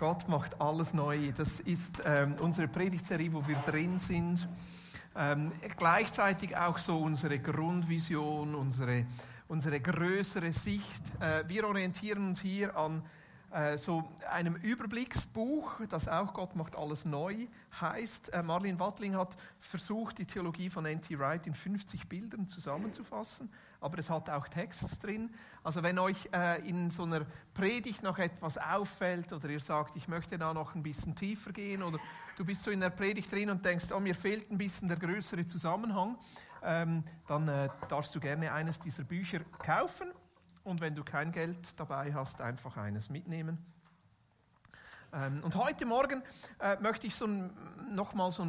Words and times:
Gott 0.00 0.28
macht 0.28 0.58
alles 0.62 0.94
neu. 0.94 1.30
Das 1.36 1.60
ist 1.60 2.00
ähm, 2.06 2.34
unsere 2.40 2.68
Predigtserie, 2.68 3.34
wo 3.34 3.46
wir 3.46 3.56
drin 3.66 3.98
sind. 3.98 4.48
Ähm, 5.14 5.52
gleichzeitig 5.76 6.56
auch 6.56 6.78
so 6.78 6.96
unsere 6.96 7.38
Grundvision, 7.38 8.54
unsere, 8.54 9.04
unsere 9.46 9.78
größere 9.78 10.54
Sicht. 10.54 11.12
Äh, 11.20 11.46
wir 11.48 11.68
orientieren 11.68 12.28
uns 12.28 12.40
hier 12.40 12.74
an 12.78 13.02
äh, 13.52 13.78
so 13.78 14.08
einem 14.30 14.54
Überblicksbuch, 14.56 15.80
das 15.88 16.06
auch 16.08 16.34
Gott 16.34 16.54
macht 16.54 16.76
alles 16.76 17.04
neu 17.04 17.46
heißt. 17.80 18.32
Äh, 18.32 18.42
Marlene 18.42 18.78
Wattling 18.78 19.16
hat 19.16 19.36
versucht, 19.58 20.18
die 20.18 20.24
Theologie 20.24 20.70
von 20.70 20.86
N.T. 20.86 21.18
Wright 21.18 21.46
in 21.46 21.54
50 21.54 22.08
Bildern 22.08 22.46
zusammenzufassen, 22.46 23.50
aber 23.80 23.98
es 23.98 24.08
hat 24.08 24.30
auch 24.30 24.46
Text 24.46 25.02
drin. 25.02 25.30
Also 25.64 25.82
wenn 25.82 25.98
euch 25.98 26.28
äh, 26.32 26.66
in 26.68 26.90
so 26.90 27.02
einer 27.02 27.26
Predigt 27.54 28.02
noch 28.02 28.18
etwas 28.18 28.56
auffällt 28.56 29.32
oder 29.32 29.48
ihr 29.48 29.60
sagt, 29.60 29.96
ich 29.96 30.06
möchte 30.06 30.38
da 30.38 30.54
noch 30.54 30.74
ein 30.74 30.82
bisschen 30.82 31.14
tiefer 31.14 31.52
gehen 31.52 31.82
oder 31.82 31.98
du 32.36 32.44
bist 32.44 32.62
so 32.62 32.70
in 32.70 32.80
der 32.80 32.90
Predigt 32.90 33.32
drin 33.32 33.50
und 33.50 33.64
denkst, 33.64 33.86
oh, 33.92 34.00
mir 34.00 34.14
fehlt 34.14 34.50
ein 34.50 34.58
bisschen 34.58 34.88
der 34.88 34.98
größere 34.98 35.46
Zusammenhang, 35.46 36.16
ähm, 36.62 37.02
dann 37.26 37.48
äh, 37.48 37.68
darfst 37.88 38.14
du 38.14 38.20
gerne 38.20 38.52
eines 38.52 38.78
dieser 38.78 39.02
Bücher 39.02 39.40
kaufen 39.58 40.12
und 40.64 40.80
wenn 40.80 40.94
du 40.94 41.04
kein 41.04 41.32
Geld 41.32 41.78
dabei 41.78 42.12
hast, 42.14 42.40
einfach 42.40 42.76
eines 42.76 43.10
mitnehmen. 43.10 43.58
Ähm, 45.12 45.40
und 45.42 45.56
heute 45.56 45.86
Morgen 45.86 46.22
äh, 46.60 46.76
möchte 46.80 47.06
ich 47.06 47.14
so 47.14 47.26
nochmal 47.90 48.30
so 48.32 48.46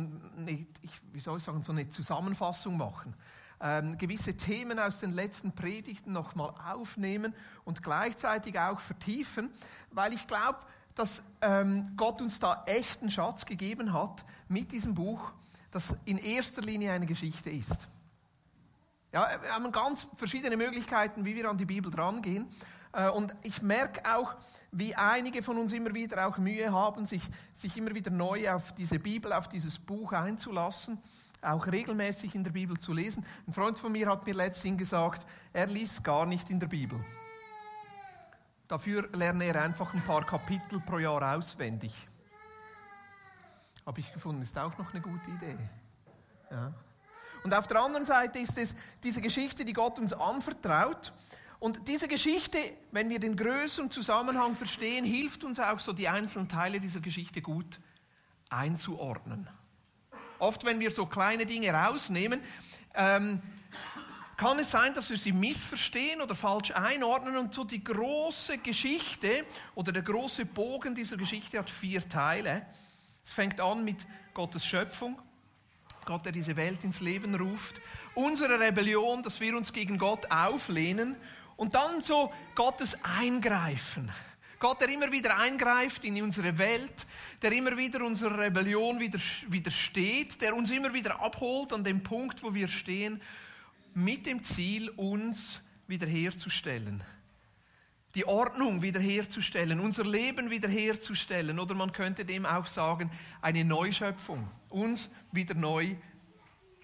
sagen, 1.40 1.64
so 1.64 1.72
eine 1.72 1.90
Zusammenfassung 1.90 2.78
machen. 2.78 3.16
Ähm, 3.60 3.98
gewisse 3.98 4.36
Themen 4.36 4.80
aus 4.80 5.00
den 5.00 5.12
letzten 5.12 5.54
Predigten 5.54 6.14
nochmal 6.14 6.54
aufnehmen 6.72 7.34
und 7.64 7.84
gleichzeitig 7.84 8.58
auch 8.60 8.80
vertiefen, 8.80 9.52
weil 9.92 10.14
ich 10.14 10.26
glaube, 10.28 10.60
dass 10.96 11.24
ähm, 11.42 11.94
Gott 11.96 12.22
uns 12.22 12.40
da 12.40 12.64
echten 12.66 13.10
Schatz 13.12 13.46
gegeben 13.46 13.94
hat 13.94 14.26
mit 14.48 14.72
diesem 14.72 14.94
Buch, 14.94 15.32
das 15.72 15.96
in 16.06 16.18
erster 16.18 16.62
Linie 16.62 16.92
eine 16.92 17.06
Geschichte 17.06 17.50
ist. 17.50 17.88
Ja, 19.12 19.28
wir 19.42 19.54
haben 19.54 19.70
ganz 19.74 20.08
verschiedene 20.16 20.56
Möglichkeiten, 20.56 21.26
wie 21.26 21.36
wir 21.36 21.50
an 21.50 21.58
die 21.58 21.66
Bibel 21.66 21.92
drangehen. 21.92 22.48
Äh, 22.94 23.10
und 23.10 23.34
ich 23.44 23.62
merke 23.62 24.02
auch, 24.16 24.36
wie 24.72 24.96
einige 24.96 25.44
von 25.44 25.58
uns 25.58 25.74
immer 25.74 25.94
wieder 25.94 26.28
auch 26.28 26.38
Mühe 26.38 26.72
haben, 26.72 27.06
sich, 27.06 27.22
sich 27.54 27.76
immer 27.76 27.94
wieder 27.94 28.10
neu 28.10 28.50
auf 28.50 28.74
diese 28.74 29.00
Bibel, 29.00 29.34
auf 29.34 29.50
dieses 29.50 29.80
Buch 29.80 30.14
einzulassen, 30.14 30.98
auch 31.42 31.68
regelmäßig 31.68 32.36
in 32.36 32.46
der 32.46 32.52
Bibel 32.52 32.78
zu 32.78 32.94
lesen. 32.94 33.26
Ein 33.48 33.54
Freund 33.54 33.78
von 33.80 33.92
mir 33.92 34.08
hat 34.08 34.26
mir 34.26 34.34
letztens 34.34 34.78
gesagt, 34.78 35.26
er 35.52 35.68
liest 35.68 36.04
gar 36.06 36.26
nicht 36.26 36.50
in 36.50 36.62
der 36.62 36.68
Bibel. 36.68 36.98
Dafür 38.70 39.10
lerne 39.12 39.44
er 39.44 39.62
einfach 39.62 39.94
ein 39.94 40.02
paar 40.02 40.26
Kapitel 40.26 40.80
pro 40.80 41.00
Jahr 41.00 41.36
auswendig. 41.36 42.08
Habe 43.86 44.00
ich 44.00 44.14
gefunden, 44.14 44.42
ist 44.42 44.58
auch 44.58 44.78
noch 44.78 44.94
eine 44.94 45.02
gute 45.02 45.32
Idee. 45.32 45.58
Ja. 46.50 46.72
Und 47.44 47.54
auf 47.54 47.68
der 47.68 47.82
anderen 47.82 48.06
Seite 48.06 48.40
ist 48.40 48.58
es 48.58 48.76
diese 49.04 49.22
Geschichte, 49.22 49.66
die 49.66 49.74
Gott 49.74 49.98
uns 49.98 50.14
anvertraut. 50.14 51.12
Und 51.60 51.88
diese 51.88 52.08
Geschichte, 52.08 52.58
wenn 52.92 53.10
wir 53.10 53.20
den 53.20 53.36
größeren 53.36 53.92
Zusammenhang 53.92 54.56
verstehen, 54.56 55.06
hilft 55.06 55.44
uns 55.44 55.60
auch 55.60 55.80
so 55.80 55.94
die 55.94 56.08
einzelnen 56.08 56.50
Teile 56.50 56.80
dieser 56.80 57.02
Geschichte 57.02 57.42
gut 57.42 57.80
einzuordnen. 58.50 59.48
Oft, 60.40 60.66
wenn 60.66 60.80
wir 60.80 60.92
so 60.92 61.06
kleine 61.06 61.46
Dinge 61.46 61.72
rausnehmen, 61.72 62.42
ähm, 62.96 63.42
kann 64.38 64.58
es 64.58 64.72
sein, 64.72 64.96
dass 64.96 65.12
wir 65.12 65.20
sie 65.20 65.34
missverstehen 65.34 66.20
oder 66.20 66.34
falsch 66.34 66.72
einordnen 66.72 67.38
und 67.38 67.54
so 67.54 67.64
die 67.64 67.84
große 67.84 68.58
Geschichte 68.58 69.46
oder 69.76 69.92
der 69.92 70.02
große 70.02 70.46
Bogen 70.46 70.96
dieser 70.96 71.16
Geschichte 71.16 71.60
hat 71.60 71.70
vier 71.70 72.10
Teile. 72.10 72.66
Es 73.24 73.32
fängt 73.32 73.62
an 73.62 73.84
mit 73.84 73.98
Gottes 74.34 74.66
Schöpfung, 74.66 75.22
Gott, 76.06 76.26
der 76.26 76.32
diese 76.32 76.56
Welt 76.56 76.84
ins 76.84 77.00
Leben 77.00 77.36
ruft, 77.36 77.80
unsere 78.16 78.60
Rebellion, 78.60 79.24
dass 79.24 79.40
wir 79.40 79.56
uns 79.56 79.72
gegen 79.72 79.98
Gott 79.98 80.30
auflehnen 80.32 81.16
und 81.58 81.74
dann 81.74 82.02
so 82.02 82.32
Gottes 82.56 82.98
Eingreifen. 83.04 84.12
Gott, 84.60 84.80
der 84.80 84.90
immer 84.90 85.12
wieder 85.12 85.38
eingreift 85.38 86.04
in 86.04 86.22
unsere 86.22 86.58
Welt, 86.58 87.08
der 87.42 87.52
immer 87.52 87.76
wieder 87.78 88.04
unserer 88.06 88.38
Rebellion 88.38 89.00
widersteht, 89.00 90.40
der 90.42 90.56
uns 90.56 90.70
immer 90.70 90.94
wieder 90.94 91.20
abholt 91.20 91.74
an 91.74 91.84
dem 91.84 92.04
Punkt, 92.04 92.44
wo 92.44 92.54
wir 92.54 92.68
stehen, 92.68 93.22
mit 93.96 94.26
dem 94.28 94.44
Ziel, 94.44 94.90
uns 94.90 95.60
wiederherzustellen. 95.88 97.04
Die 98.16 98.26
Ordnung 98.26 98.82
wiederherzustellen, 98.82 99.80
unser 99.80 100.04
Leben 100.04 100.50
wiederherzustellen 100.50 101.60
oder 101.60 101.74
man 101.76 101.92
könnte 101.92 102.26
dem 102.26 102.46
auch 102.46 102.66
sagen, 102.66 103.10
eine 103.42 103.64
Neuschöpfung, 103.64 104.50
uns 104.70 105.10
wieder 105.32 105.54
neu 105.54 105.96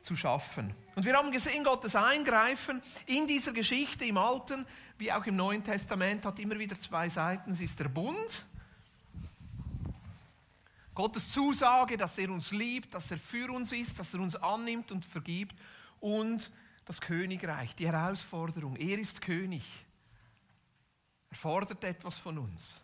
zu 0.02 0.16
schaffen. 0.16 0.74
Und 0.96 1.06
wir 1.06 1.16
haben 1.16 1.32
gesehen, 1.32 1.66
Gottes 1.66 1.96
Eingreifen 1.96 2.82
in 3.06 3.28
dieser 3.28 3.52
Geschichte 3.52 4.06
im 4.06 4.18
Alten 4.18 4.66
wie 4.98 5.12
auch 5.12 5.26
im 5.26 5.36
Neuen 5.36 5.64
Testament 5.64 6.26
hat 6.26 6.40
immer 6.40 6.58
wieder 6.58 6.80
zwei 6.80 7.08
Seiten. 7.08 7.52
Es 7.52 7.62
ist 7.62 7.80
der 7.80 7.88
Bund, 7.88 8.46
Gottes 10.96 11.32
Zusage, 11.32 11.96
dass 11.96 12.18
er 12.18 12.32
uns 12.32 12.52
liebt, 12.52 12.94
dass 12.96 13.12
er 13.12 13.20
für 13.20 13.52
uns 13.52 13.72
ist, 13.72 14.00
dass 14.00 14.14
er 14.16 14.20
uns 14.20 14.36
annimmt 14.36 14.92
und 14.92 15.06
vergibt 15.06 15.56
und 16.00 16.50
das 16.86 17.00
Königreich, 17.00 17.76
die 17.76 17.86
Herausforderung. 17.86 18.76
Er 18.78 18.98
ist 18.98 19.22
König. 19.22 19.64
Er 21.30 21.38
fordert 21.38 21.84
etwas 21.84 22.18
von 22.18 22.38
uns. 22.38 22.82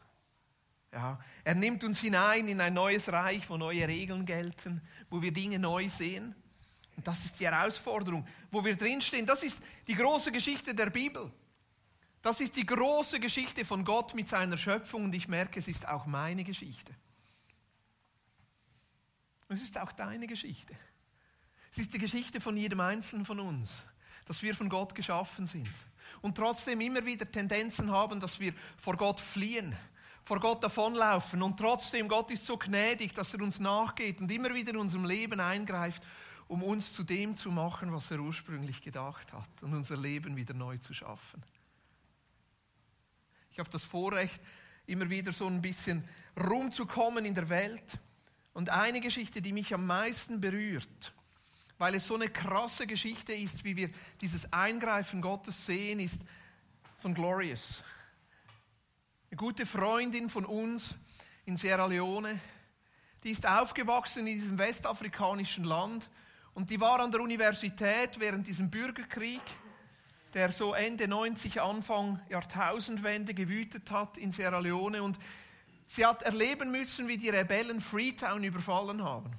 Ja, 0.92 1.20
er 1.44 1.56
nimmt 1.56 1.84
uns 1.84 2.00
hinein 2.00 2.48
in 2.48 2.62
ein 2.62 2.74
neues 2.74 3.12
Reich, 3.12 3.50
wo 3.50 3.58
neue 3.58 3.88
Regeln 3.88 4.26
gelten, 4.26 4.82
wo 5.10 5.22
wir 5.22 5.32
Dinge 5.32 5.58
neu 5.58 5.90
sehen. 5.90 6.36
Und 6.96 7.08
das 7.08 7.26
ist 7.26 7.40
die 7.40 7.48
Herausforderung, 7.48 8.28
wo 8.52 8.64
wir 8.64 8.76
drinstehen. 8.76 9.26
Das 9.26 9.42
ist 9.42 9.62
die 9.88 9.96
große 9.96 10.32
Geschichte 10.32 10.76
der 10.76 10.92
Bibel. 10.92 11.32
Das 12.22 12.40
ist 12.40 12.56
die 12.56 12.66
große 12.66 13.20
Geschichte 13.20 13.66
von 13.66 13.84
Gott 13.84 14.14
mit 14.14 14.30
seiner 14.30 14.58
Schöpfung 14.58 15.06
und 15.06 15.16
ich 15.16 15.28
merke, 15.28 15.60
es 15.60 15.68
ist 15.68 15.88
auch 15.88 16.06
meine 16.06 16.44
Geschichte. 16.44 16.96
Es 19.50 19.62
ist 19.62 19.78
auch 19.78 19.92
deine 19.92 20.28
Geschichte. 20.28 20.76
Es 21.72 21.80
ist 21.80 21.94
die 21.94 21.98
Geschichte 21.98 22.40
von 22.40 22.56
jedem 22.56 22.80
Einzelnen 22.80 23.26
von 23.26 23.40
uns, 23.40 23.84
dass 24.26 24.42
wir 24.42 24.56
von 24.56 24.70
Gott 24.70 24.96
geschaffen 24.96 25.46
sind 25.46 25.70
und 26.22 26.36
trotzdem 26.36 26.82
immer 26.82 27.06
wieder 27.06 27.30
Tendenzen 27.30 27.92
haben, 27.92 28.20
dass 28.20 28.40
wir 28.40 28.54
vor 28.78 28.96
Gott 28.96 29.20
fliehen, 29.20 29.76
vor 30.24 30.40
Gott 30.40 30.64
davonlaufen 30.64 31.42
und 31.42 31.58
trotzdem 31.58 32.08
Gott 32.08 32.32
ist 32.32 32.46
so 32.46 32.58
gnädig, 32.58 33.14
dass 33.14 33.34
er 33.34 33.42
uns 33.42 33.60
nachgeht 33.60 34.20
und 34.20 34.32
immer 34.32 34.54
wieder 34.54 34.72
in 34.72 34.78
unserem 34.78 35.06
Leben 35.06 35.40
eingreift 35.40 36.02
um 36.48 36.64
uns 36.64 36.94
zu 36.94 37.04
dem 37.04 37.36
zu 37.36 37.52
machen, 37.52 37.92
was 37.92 38.12
er 38.12 38.20
ursprünglich 38.20 38.82
gedacht 38.82 39.34
hat 39.34 39.50
und 39.62 39.74
unser 39.74 39.98
Leben 39.98 40.36
wieder 40.36 40.54
neu 40.54 40.78
zu 40.78 40.94
schaffen. 40.94 41.42
Ich 43.52 43.60
habe 43.60 43.70
das 43.70 43.84
Vorrecht, 43.84 44.42
immer 44.86 45.10
wieder 45.10 45.32
so 45.32 45.48
ein 45.48 45.62
bisschen 45.62 46.08
rumzukommen 46.38 47.26
in 47.26 47.36
der 47.36 47.50
Welt. 47.50 48.00
Und 48.54 48.70
eine 48.70 49.02
Geschichte, 49.02 49.42
die 49.42 49.54
mich 49.54 49.74
am 49.74 49.86
meisten 49.86 50.42
berührt, 50.42 51.14
weil 51.78 51.96
es 51.96 52.08
so 52.08 52.16
eine 52.16 52.30
krasse 52.30 52.88
Geschichte 52.88 53.34
ist, 53.34 53.64
wie 53.64 53.76
wir 53.76 53.90
dieses 54.22 54.52
Eingreifen 54.54 55.22
Gottes 55.22 55.66
sehen, 55.66 56.00
ist 56.00 56.22
von 57.00 57.14
Glorious. 57.14 57.82
Eine 59.30 59.38
gute 59.38 59.66
Freundin 59.66 60.30
von 60.30 60.46
uns 60.46 60.96
in 61.46 61.58
Sierra 61.58 61.86
Leone, 61.86 62.40
die 63.24 63.32
ist 63.32 63.48
aufgewachsen 63.48 64.28
in 64.28 64.38
diesem 64.38 64.58
westafrikanischen 64.58 65.64
Land 65.64 66.10
und 66.54 66.70
die 66.70 66.80
war 66.80 67.00
an 67.00 67.12
der 67.12 67.22
Universität 67.22 68.20
während 68.20 68.48
diesem 68.48 68.70
Bürgerkrieg, 68.70 69.42
der 70.34 70.52
so 70.52 70.74
Ende 70.74 71.08
90, 71.08 71.62
Anfang 71.62 72.20
Jahrtausendwende 72.30 73.34
gewütet 73.34 73.90
hat 73.92 74.18
in 74.18 74.32
Sierra 74.32 74.60
Leone. 74.60 75.02
Und 75.02 75.20
sie 75.88 76.06
hat 76.06 76.24
erleben 76.24 76.72
müssen, 76.72 77.08
wie 77.08 77.18
die 77.18 77.30
Rebellen 77.30 77.82
Freetown 77.82 78.44
überfallen 78.44 79.04
haben. 79.04 79.32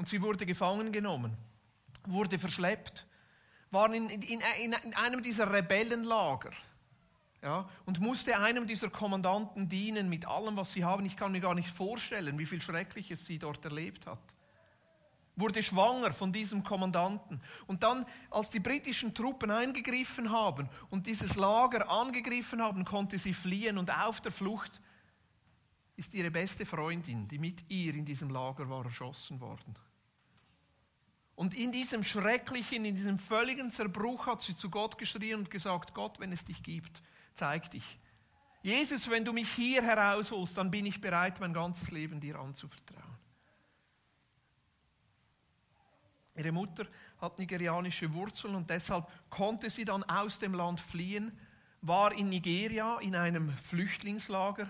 Und 0.00 0.08
sie 0.08 0.22
wurde 0.22 0.46
gefangen 0.46 0.92
genommen, 0.92 1.36
wurde 2.06 2.38
verschleppt, 2.38 3.06
war 3.70 3.92
in, 3.92 4.08
in, 4.08 4.22
in, 4.22 4.40
in 4.72 4.94
einem 4.94 5.22
dieser 5.22 5.52
Rebellenlager. 5.52 6.52
Ja, 7.42 7.68
und 7.84 8.00
musste 8.00 8.38
einem 8.38 8.66
dieser 8.66 8.88
Kommandanten 8.88 9.68
dienen 9.68 10.08
mit 10.08 10.26
allem, 10.26 10.56
was 10.56 10.72
sie 10.72 10.84
haben. 10.84 11.04
Ich 11.04 11.18
kann 11.18 11.32
mir 11.32 11.40
gar 11.40 11.54
nicht 11.54 11.68
vorstellen, 11.68 12.38
wie 12.38 12.46
viel 12.46 12.62
Schreckliches 12.62 13.26
sie 13.26 13.38
dort 13.38 13.62
erlebt 13.62 14.06
hat 14.06 14.18
wurde 15.36 15.62
schwanger 15.62 16.12
von 16.12 16.32
diesem 16.32 16.62
Kommandanten. 16.62 17.40
Und 17.66 17.82
dann, 17.82 18.04
als 18.30 18.50
die 18.50 18.60
britischen 18.60 19.14
Truppen 19.14 19.50
eingegriffen 19.50 20.30
haben 20.30 20.68
und 20.90 21.06
dieses 21.06 21.36
Lager 21.36 21.88
angegriffen 21.88 22.60
haben, 22.60 22.84
konnte 22.84 23.18
sie 23.18 23.32
fliehen 23.32 23.78
und 23.78 23.90
auf 23.90 24.20
der 24.20 24.32
Flucht 24.32 24.82
ist 25.96 26.12
ihre 26.12 26.30
beste 26.30 26.66
Freundin, 26.66 27.26
die 27.26 27.38
mit 27.38 27.70
ihr 27.70 27.94
in 27.94 28.04
diesem 28.04 28.28
Lager 28.28 28.68
war, 28.68 28.84
erschossen 28.84 29.40
worden. 29.40 29.74
Und 31.40 31.54
in 31.54 31.72
diesem 31.72 32.04
schrecklichen, 32.04 32.84
in 32.84 32.96
diesem 32.96 33.18
völligen 33.18 33.70
Zerbruch 33.70 34.26
hat 34.26 34.42
sie 34.42 34.54
zu 34.54 34.68
Gott 34.68 34.98
geschrien 34.98 35.38
und 35.38 35.50
gesagt, 35.50 35.94
Gott, 35.94 36.20
wenn 36.20 36.32
es 36.32 36.44
dich 36.44 36.62
gibt, 36.62 37.00
zeig 37.32 37.70
dich. 37.70 37.98
Jesus, 38.60 39.08
wenn 39.08 39.24
du 39.24 39.32
mich 39.32 39.50
hier 39.50 39.80
herausholst, 39.80 40.58
dann 40.58 40.70
bin 40.70 40.84
ich 40.84 41.00
bereit, 41.00 41.40
mein 41.40 41.54
ganzes 41.54 41.90
Leben 41.92 42.20
dir 42.20 42.38
anzuvertrauen. 42.38 43.16
Ihre 46.36 46.52
Mutter 46.52 46.86
hat 47.22 47.38
nigerianische 47.38 48.12
Wurzeln 48.12 48.54
und 48.54 48.68
deshalb 48.68 49.08
konnte 49.30 49.70
sie 49.70 49.86
dann 49.86 50.02
aus 50.02 50.38
dem 50.38 50.52
Land 50.52 50.78
fliehen, 50.78 51.32
war 51.80 52.12
in 52.12 52.28
Nigeria 52.28 52.98
in 52.98 53.16
einem 53.16 53.56
Flüchtlingslager 53.56 54.68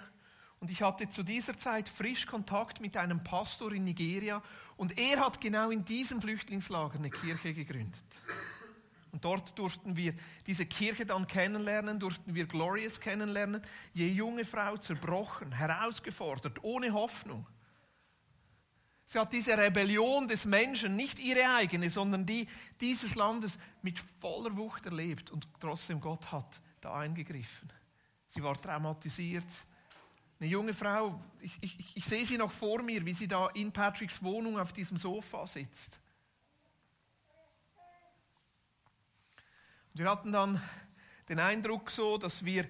und 0.60 0.70
ich 0.70 0.82
hatte 0.82 1.08
zu 1.08 1.22
dieser 1.22 1.58
Zeit 1.58 1.88
frisch 1.88 2.26
Kontakt 2.26 2.80
mit 2.80 2.96
einem 2.96 3.24
Pastor 3.24 3.72
in 3.72 3.84
Nigeria 3.84 4.42
und 4.76 4.98
er 4.98 5.20
hat 5.20 5.40
genau 5.40 5.70
in 5.70 5.84
diesem 5.84 6.20
Flüchtlingslager 6.20 6.98
eine 6.98 7.10
Kirche 7.10 7.54
gegründet. 7.54 8.04
Und 9.10 9.24
dort 9.24 9.58
durften 9.58 9.96
wir 9.96 10.14
diese 10.46 10.66
Kirche 10.66 11.04
dann 11.04 11.26
kennenlernen, 11.26 11.98
durften 11.98 12.34
wir 12.34 12.46
Glorious 12.46 13.00
kennenlernen. 13.00 13.62
Je 13.92 14.08
junge 14.08 14.44
Frau 14.44 14.76
zerbrochen, 14.76 15.50
herausgefordert, 15.50 16.62
ohne 16.62 16.92
Hoffnung. 16.92 17.46
Sie 19.06 19.18
hat 19.18 19.32
diese 19.32 19.58
Rebellion 19.58 20.28
des 20.28 20.44
Menschen, 20.44 20.94
nicht 20.94 21.18
ihre 21.18 21.48
eigene, 21.56 21.90
sondern 21.90 22.24
die 22.24 22.46
dieses 22.80 23.16
Landes 23.16 23.58
mit 23.82 23.98
voller 23.98 24.56
Wucht 24.56 24.86
erlebt. 24.86 25.30
Und 25.30 25.48
trotzdem 25.58 26.00
Gott 26.00 26.30
hat 26.30 26.60
da 26.80 26.94
eingegriffen. 27.00 27.72
Sie 28.28 28.42
war 28.42 28.60
traumatisiert. 28.60 29.46
Eine 30.40 30.48
junge 30.48 30.72
Frau, 30.72 31.20
ich, 31.42 31.58
ich, 31.60 31.96
ich 31.96 32.04
sehe 32.06 32.24
sie 32.24 32.38
noch 32.38 32.50
vor 32.50 32.82
mir, 32.82 33.04
wie 33.04 33.12
sie 33.12 33.28
da 33.28 33.48
in 33.48 33.70
Patricks 33.70 34.22
Wohnung 34.22 34.58
auf 34.58 34.72
diesem 34.72 34.96
Sofa 34.96 35.46
sitzt. 35.46 36.00
Wir 39.92 40.08
hatten 40.08 40.32
dann 40.32 40.62
den 41.28 41.40
Eindruck 41.40 41.90
so, 41.90 42.16
dass 42.16 42.42
wir 42.42 42.66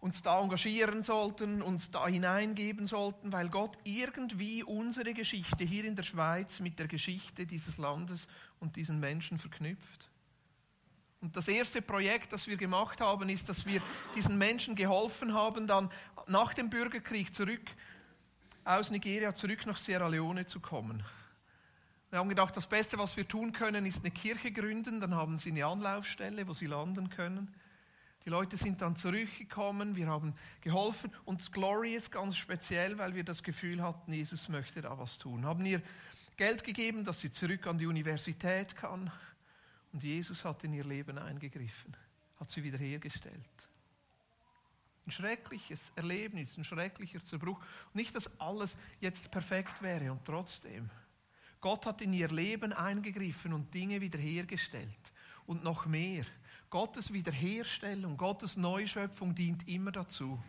uns 0.00 0.22
da 0.22 0.40
engagieren 0.40 1.02
sollten, 1.02 1.60
uns 1.60 1.90
da 1.90 2.08
hineingeben 2.08 2.86
sollten, 2.86 3.30
weil 3.32 3.50
Gott 3.50 3.76
irgendwie 3.84 4.62
unsere 4.62 5.12
Geschichte 5.12 5.62
hier 5.62 5.84
in 5.84 5.96
der 5.96 6.04
Schweiz 6.04 6.58
mit 6.58 6.78
der 6.78 6.88
Geschichte 6.88 7.44
dieses 7.44 7.76
Landes 7.76 8.28
und 8.60 8.76
diesen 8.76 8.98
Menschen 8.98 9.38
verknüpft. 9.38 10.10
Und 11.20 11.36
das 11.36 11.48
erste 11.48 11.82
Projekt, 11.82 12.32
das 12.32 12.46
wir 12.46 12.56
gemacht 12.56 13.02
haben, 13.02 13.28
ist, 13.28 13.46
dass 13.50 13.66
wir 13.66 13.82
diesen 14.16 14.38
Menschen 14.38 14.74
geholfen 14.74 15.34
haben, 15.34 15.66
dann 15.66 15.90
nach 16.30 16.54
dem 16.54 16.70
Bürgerkrieg 16.70 17.34
zurück 17.34 17.70
aus 18.64 18.90
Nigeria 18.90 19.34
zurück 19.34 19.66
nach 19.66 19.78
Sierra 19.78 20.06
Leone 20.06 20.46
zu 20.46 20.60
kommen. 20.60 21.02
Wir 22.10 22.18
haben 22.18 22.28
gedacht, 22.28 22.56
das 22.56 22.68
Beste, 22.68 22.98
was 22.98 23.16
wir 23.16 23.26
tun 23.26 23.52
können, 23.52 23.84
ist 23.84 24.00
eine 24.00 24.10
Kirche 24.10 24.52
gründen. 24.52 25.00
Dann 25.00 25.14
haben 25.14 25.38
sie 25.38 25.50
eine 25.50 25.66
Anlaufstelle, 25.66 26.46
wo 26.46 26.54
sie 26.54 26.66
landen 26.66 27.10
können. 27.10 27.52
Die 28.24 28.30
Leute 28.30 28.56
sind 28.56 28.82
dann 28.82 28.96
zurückgekommen, 28.96 29.96
wir 29.96 30.06
haben 30.06 30.34
geholfen 30.60 31.10
und 31.24 31.52
Glory 31.52 31.94
ist 31.94 32.12
ganz 32.12 32.36
speziell, 32.36 32.98
weil 32.98 33.14
wir 33.14 33.24
das 33.24 33.42
Gefühl 33.42 33.82
hatten, 33.82 34.12
Jesus 34.12 34.50
möchte 34.50 34.82
da 34.82 34.98
was 34.98 35.16
tun. 35.16 35.46
Haben 35.46 35.64
ihr 35.64 35.80
Geld 36.36 36.62
gegeben, 36.62 37.04
dass 37.04 37.20
sie 37.20 37.30
zurück 37.30 37.66
an 37.66 37.78
die 37.78 37.86
Universität 37.86 38.76
kann 38.76 39.10
und 39.92 40.02
Jesus 40.02 40.44
hat 40.44 40.62
in 40.64 40.74
ihr 40.74 40.84
Leben 40.84 41.16
eingegriffen, 41.16 41.96
hat 42.38 42.50
sie 42.50 42.62
wiederhergestellt. 42.62 43.59
Ein 45.10 45.14
schreckliches 45.14 45.90
Erlebnis, 45.96 46.56
ein 46.56 46.62
schrecklicher 46.62 47.18
Zerbruch. 47.24 47.60
Nicht, 47.94 48.14
dass 48.14 48.30
alles 48.38 48.76
jetzt 49.00 49.28
perfekt 49.32 49.82
wäre 49.82 50.12
und 50.12 50.24
trotzdem 50.24 50.88
Gott 51.60 51.84
hat 51.84 52.00
in 52.00 52.12
ihr 52.12 52.28
Leben 52.28 52.72
eingegriffen 52.72 53.52
und 53.52 53.74
Dinge 53.74 54.00
wiederhergestellt. 54.00 55.12
Und 55.46 55.64
noch 55.64 55.84
mehr. 55.84 56.24
Gottes 56.70 57.12
Wiederherstellung, 57.12 58.16
Gottes 58.16 58.56
Neuschöpfung 58.56 59.34
dient 59.34 59.66
immer 59.66 59.90
dazu, 59.90 60.40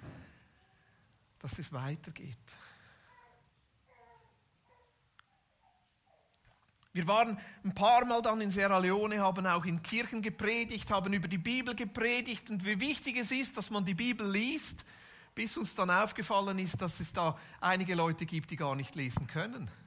dass 1.40 1.58
es 1.58 1.74
weitergeht. 1.74 2.38
Wir 6.94 7.08
waren 7.08 7.40
ein 7.64 7.74
paar 7.74 8.04
Mal 8.04 8.22
dann 8.22 8.42
in 8.42 8.52
Sierra 8.52 8.78
Leone, 8.78 9.20
haben 9.20 9.48
auch 9.48 9.64
in 9.64 9.82
Kirchen 9.82 10.22
gepredigt, 10.22 10.92
haben 10.92 11.14
über 11.14 11.30
die 11.30 11.38
Bibel 11.38 11.74
gepredigt 11.74 12.50
und 12.50 12.66
wie 12.66 12.82
wichtig 12.82 13.18
es 13.18 13.32
ist, 13.32 13.56
dass 13.56 13.70
man 13.70 13.86
die 13.86 13.94
Bibel 13.94 14.30
liest, 14.30 14.84
bis 15.34 15.56
uns 15.56 15.74
dann 15.74 15.90
aufgefallen 15.90 16.60
ist, 16.60 16.82
dass 16.82 17.00
es 17.00 17.14
da 17.14 17.38
einige 17.62 17.96
Leute 17.96 18.26
gibt, 18.26 18.52
die 18.52 18.58
gar 18.58 18.76
nicht 18.76 18.96
lesen 18.96 19.26
können 19.28 19.72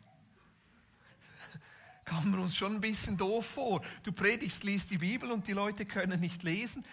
kam 2.07 2.31
man 2.31 2.41
uns 2.41 2.57
schon 2.57 2.75
ein 2.75 2.81
bisschen 2.81 3.17
doof 3.17 3.47
vor. 3.47 3.83
Du 4.03 4.13
predigst, 4.13 4.65
liest 4.65 4.91
die 4.91 4.99
Bibel 4.99 5.31
und 5.31 5.47
die 5.47 5.53
Leute 5.53 5.85
können 5.85 6.21
nicht 6.21 6.43
lesen. 6.43 6.85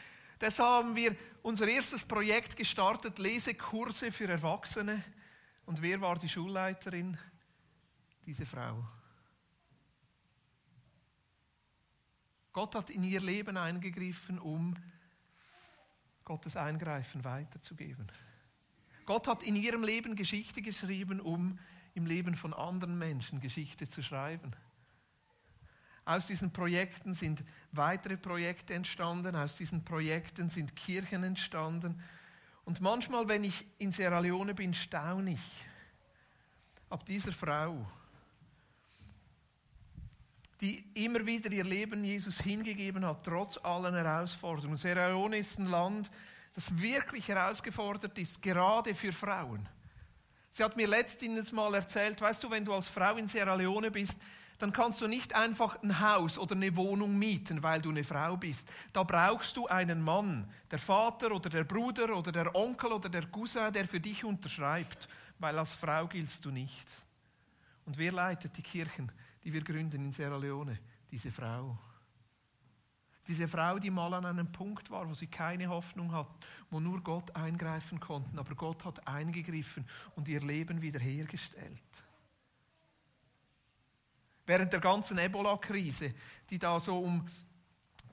Deshalb 0.41 0.85
haben 0.85 0.95
wir 0.95 1.15
unser 1.41 1.67
erstes 1.67 2.03
Projekt 2.03 2.57
gestartet, 2.57 3.19
Lesekurse 3.19 4.11
für 4.11 4.27
Erwachsene. 4.27 5.03
Und 5.65 5.81
wer 5.81 6.01
war 6.01 6.17
die 6.17 6.29
Schulleiterin? 6.29 7.17
Diese 8.25 8.45
Frau. 8.45 8.83
Gott 12.53 12.75
hat 12.75 12.89
in 12.89 13.03
ihr 13.03 13.21
Leben 13.21 13.57
eingegriffen, 13.57 14.39
um 14.39 14.75
Gottes 16.25 16.55
Eingreifen 16.55 17.23
weiterzugeben. 17.23 18.11
Gott 19.05 19.27
hat 19.27 19.43
in 19.43 19.55
ihrem 19.55 19.83
Leben 19.83 20.15
Geschichte 20.15 20.61
geschrieben, 20.61 21.19
um 21.19 21.59
im 21.93 22.05
Leben 22.05 22.35
von 22.35 22.53
anderen 22.53 22.97
Menschen 22.97 23.39
Geschichte 23.41 23.87
zu 23.87 24.01
schreiben. 24.03 24.53
Aus 26.05 26.27
diesen 26.27 26.51
Projekten 26.51 27.13
sind 27.13 27.43
weitere 27.71 28.17
Projekte 28.17 28.73
entstanden, 28.73 29.35
aus 29.35 29.55
diesen 29.55 29.85
Projekten 29.85 30.49
sind 30.49 30.75
Kirchen 30.75 31.23
entstanden. 31.23 32.01
Und 32.65 32.81
manchmal, 32.81 33.27
wenn 33.27 33.43
ich 33.43 33.65
in 33.77 33.91
Sierra 33.91 34.19
Leone 34.19 34.53
bin, 34.53 34.73
staune 34.73 35.33
ich 35.33 35.65
ab 36.89 37.05
dieser 37.05 37.31
Frau, 37.31 37.87
die 40.61 40.85
immer 40.93 41.25
wieder 41.25 41.51
ihr 41.51 41.63
Leben 41.63 42.03
Jesus 42.03 42.39
hingegeben 42.39 43.03
hat, 43.05 43.23
trotz 43.23 43.57
allen 43.57 43.95
Herausforderungen. 43.95 44.77
Sierra 44.77 45.07
Leone 45.07 45.39
ist 45.39 45.57
ein 45.57 45.65
Land, 45.65 46.11
das 46.53 46.77
wirklich 46.79 47.27
herausgefordert 47.27 48.17
ist, 48.19 48.41
gerade 48.41 48.93
für 48.93 49.11
Frauen. 49.11 49.67
Sie 50.51 50.63
hat 50.63 50.77
mir 50.77 50.87
letztens 50.87 51.51
mal 51.51 51.73
erzählt, 51.73 52.21
weißt 52.21 52.43
du, 52.43 52.51
wenn 52.51 52.65
du 52.65 52.73
als 52.73 52.87
Frau 52.87 53.15
in 53.15 53.27
Sierra 53.27 53.55
Leone 53.55 53.89
bist, 53.89 54.17
dann 54.59 54.71
kannst 54.71 55.01
du 55.01 55.07
nicht 55.07 55.33
einfach 55.33 55.81
ein 55.81 55.99
Haus 55.99 56.37
oder 56.37 56.55
eine 56.55 56.75
Wohnung 56.75 57.17
mieten, 57.17 57.63
weil 57.63 57.81
du 57.81 57.89
eine 57.89 58.03
Frau 58.03 58.37
bist. 58.37 58.67
Da 58.93 59.01
brauchst 59.01 59.57
du 59.57 59.65
einen 59.65 59.99
Mann, 59.99 60.47
der 60.69 60.77
Vater 60.77 61.31
oder 61.31 61.49
der 61.49 61.63
Bruder 61.63 62.15
oder 62.15 62.31
der 62.31 62.55
Onkel 62.55 62.91
oder 62.91 63.09
der 63.09 63.25
Cousin, 63.25 63.73
der 63.73 63.87
für 63.87 63.99
dich 63.99 64.23
unterschreibt, 64.23 65.07
weil 65.39 65.57
als 65.57 65.73
Frau 65.73 66.05
giltst 66.05 66.45
du 66.45 66.51
nicht. 66.51 66.91
Und 67.85 67.97
wer 67.97 68.11
leitet 68.11 68.55
die 68.55 68.61
Kirchen, 68.61 69.11
die 69.43 69.53
wir 69.53 69.63
gründen 69.63 70.05
in 70.05 70.11
Sierra 70.11 70.37
Leone? 70.37 70.79
Diese 71.09 71.31
Frau. 71.31 71.77
Diese 73.27 73.47
Frau, 73.47 73.77
die 73.77 73.91
mal 73.91 74.13
an 74.13 74.25
einem 74.25 74.51
Punkt 74.51 74.89
war, 74.89 75.07
wo 75.07 75.13
sie 75.13 75.27
keine 75.27 75.67
Hoffnung 75.69 76.11
hat, 76.11 76.27
wo 76.69 76.79
nur 76.79 77.01
Gott 77.01 77.35
eingreifen 77.35 77.99
konnte, 77.99 78.37
aber 78.37 78.55
Gott 78.55 78.83
hat 78.83 79.07
eingegriffen 79.07 79.85
und 80.15 80.27
ihr 80.27 80.41
Leben 80.41 80.81
wiederhergestellt. 80.81 82.03
Während 84.45 84.73
der 84.73 84.79
ganzen 84.79 85.17
Ebola-Krise, 85.17 86.13
die 86.49 86.57
da 86.57 86.79
so 86.79 86.97
um 86.97 87.27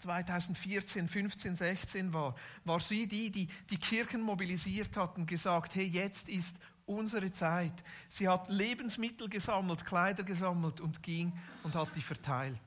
2014, 0.00 1.08
15, 1.08 1.56
16 1.56 2.12
war, 2.12 2.34
war 2.64 2.80
sie 2.80 3.08
die, 3.08 3.30
die 3.30 3.48
die 3.70 3.78
Kirchen 3.78 4.20
mobilisiert 4.20 4.96
hat 4.96 5.16
und 5.16 5.26
gesagt, 5.26 5.74
hey, 5.74 5.86
jetzt 5.86 6.28
ist 6.28 6.56
unsere 6.88 7.32
Zeit. 7.32 7.84
Sie 8.08 8.28
hat 8.28 8.48
Lebensmittel 8.48 9.28
gesammelt, 9.28 9.84
Kleider 9.84 10.22
gesammelt 10.22 10.80
und 10.80 11.02
ging 11.02 11.32
und 11.62 11.74
hat 11.74 11.94
die 11.94 12.02
verteilt. 12.02 12.58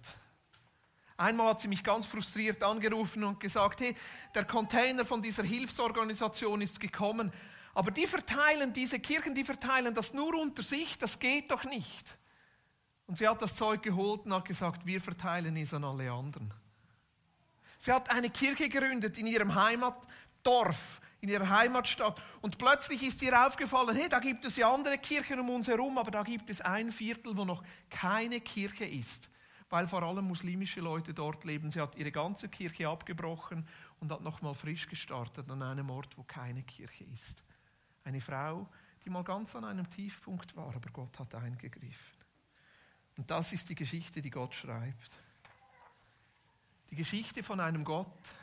Einmal 1.18 1.50
hat 1.50 1.62
sie 1.62 1.68
mich 1.68 1.84
ganz 1.84 2.06
frustriert 2.06 2.64
angerufen 2.64 3.24
und 3.24 3.40
gesagt, 3.40 3.82
hey, 3.82 3.96
der 4.34 4.46
Container 4.46 5.06
von 5.06 5.22
dieser 5.22 5.44
Hilfsorganisation 5.44 6.62
ist 6.62 6.80
gekommen, 6.80 7.32
aber 7.74 7.92
die 7.92 8.08
verteilen, 8.08 8.74
diese 8.74 9.00
Kirchen, 9.00 9.36
die 9.36 9.44
verteilen 9.44 9.94
das 9.94 10.14
nur 10.14 10.36
unter 10.40 10.64
sich, 10.64 10.98
das 10.98 11.20
geht 11.20 11.52
doch 11.52 11.64
nicht. 11.64 12.18
Und 13.08 13.18
sie 13.18 13.28
hat 13.28 13.42
das 13.42 13.56
Zeug 13.56 13.84
geholt 13.84 14.26
und 14.26 14.34
hat 14.34 14.46
gesagt, 14.46 14.86
wir 14.86 15.02
verteilen 15.02 15.56
es 15.58 15.74
an 15.74 15.84
alle 15.84 16.12
anderen. 16.12 16.54
Sie 17.78 17.92
hat 17.92 18.10
eine 18.10 18.30
Kirche 18.30 18.70
gegründet 18.70 19.18
in 19.18 19.28
ihrem 19.28 19.54
Heimatdorf, 19.56 21.01
in 21.22 21.30
ihrer 21.30 21.50
Heimatstadt. 21.50 22.22
Und 22.42 22.58
plötzlich 22.58 23.04
ist 23.04 23.22
ihr 23.22 23.48
aufgefallen, 23.48 23.96
hey, 23.96 24.10
da 24.10 24.20
gibt 24.20 24.44
es 24.44 24.58
ja 24.58 24.74
andere 24.74 24.98
Kirchen 24.98 25.40
um 25.40 25.50
uns 25.52 25.68
herum, 25.68 25.98
aber 25.98 26.12
da 26.12 26.24
gibt 26.24 26.50
es 26.50 26.62
ein 26.62 26.92
Viertel, 26.92 27.38
wo 27.38 27.46
noch 27.46 27.64
keine 27.90 28.42
Kirche 28.42 28.86
ist, 28.86 29.30
weil 29.70 29.88
vor 29.88 30.02
allem 30.02 30.26
muslimische 30.26 30.82
Leute 30.82 31.14
dort 31.14 31.46
leben. 31.46 31.70
Sie 31.70 31.80
hat 31.80 31.96
ihre 31.96 32.12
ganze 32.12 32.50
Kirche 32.50 32.90
abgebrochen 32.90 33.68
und 34.00 34.12
hat 34.12 34.22
nochmal 34.22 34.56
frisch 34.56 34.88
gestartet 34.88 35.50
an 35.50 35.62
einem 35.62 35.90
Ort, 35.92 36.18
wo 36.18 36.24
keine 36.24 36.64
Kirche 36.64 37.06
ist. 37.14 37.44
Eine 38.04 38.20
Frau, 38.20 38.68
die 39.06 39.12
mal 39.12 39.24
ganz 39.24 39.56
an 39.56 39.64
einem 39.64 39.90
Tiefpunkt 39.90 40.56
war, 40.56 40.76
aber 40.76 40.90
Gott 40.92 41.18
hat 41.20 41.36
eingegriffen. 41.36 42.18
Und 43.18 43.30
das 43.30 43.54
ist 43.54 43.70
die 43.70 43.76
Geschichte, 43.76 44.22
die 44.22 44.32
Gott 44.32 44.56
schreibt. 44.56 45.12
Die 46.90 46.96
Geschichte 46.96 47.44
von 47.44 47.60
einem 47.60 47.84
Gott, 47.84 48.34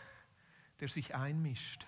der 0.78 0.88
sich 0.88 1.14
einmischt. 1.14 1.84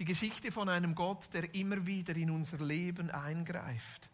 Die 0.00 0.06
Geschichte 0.06 0.50
von 0.50 0.70
einem 0.70 0.94
Gott, 0.94 1.28
der 1.34 1.54
immer 1.54 1.86
wieder 1.86 2.16
in 2.16 2.30
unser 2.30 2.56
Leben 2.56 3.10
eingreift. 3.10 4.08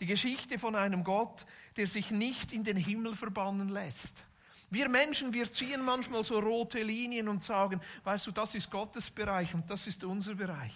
Die 0.00 0.06
Geschichte 0.06 0.58
von 0.58 0.74
einem 0.74 1.04
Gott, 1.04 1.44
der 1.76 1.86
sich 1.86 2.10
nicht 2.10 2.54
in 2.54 2.64
den 2.64 2.78
Himmel 2.78 3.14
verbannen 3.14 3.68
lässt. 3.68 4.24
Wir 4.70 4.88
Menschen, 4.88 5.34
wir 5.34 5.50
ziehen 5.50 5.84
manchmal 5.84 6.24
so 6.24 6.38
rote 6.38 6.82
Linien 6.82 7.28
und 7.28 7.44
sagen, 7.44 7.82
weißt 8.04 8.28
du, 8.28 8.30
das 8.30 8.54
ist 8.54 8.70
Gottes 8.70 9.10
Bereich 9.10 9.52
und 9.52 9.68
das 9.68 9.86
ist 9.86 10.02
unser 10.04 10.34
Bereich. 10.34 10.72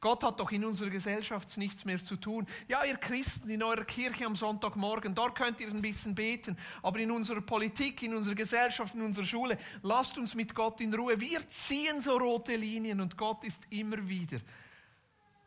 Gott 0.00 0.22
hat 0.22 0.38
doch 0.38 0.52
in 0.52 0.64
unserer 0.64 0.90
Gesellschaft 0.90 1.56
nichts 1.56 1.84
mehr 1.84 1.98
zu 1.98 2.16
tun. 2.16 2.46
Ja, 2.68 2.84
ihr 2.84 2.96
Christen 2.96 3.48
in 3.50 3.62
eurer 3.62 3.84
Kirche 3.84 4.26
am 4.26 4.36
Sonntagmorgen, 4.36 5.14
dort 5.14 5.34
könnt 5.36 5.58
ihr 5.60 5.68
ein 5.68 5.82
bisschen 5.82 6.14
beten. 6.14 6.56
Aber 6.82 7.00
in 7.00 7.10
unserer 7.10 7.40
Politik, 7.40 8.02
in 8.02 8.14
unserer 8.14 8.36
Gesellschaft, 8.36 8.94
in 8.94 9.02
unserer 9.02 9.24
Schule, 9.24 9.58
lasst 9.82 10.16
uns 10.16 10.34
mit 10.34 10.54
Gott 10.54 10.80
in 10.80 10.94
Ruhe. 10.94 11.18
Wir 11.20 11.46
ziehen 11.48 12.00
so 12.00 12.16
rote 12.16 12.54
Linien 12.54 13.00
und 13.00 13.16
Gott 13.16 13.42
ist 13.42 13.66
immer 13.70 14.08
wieder 14.08 14.38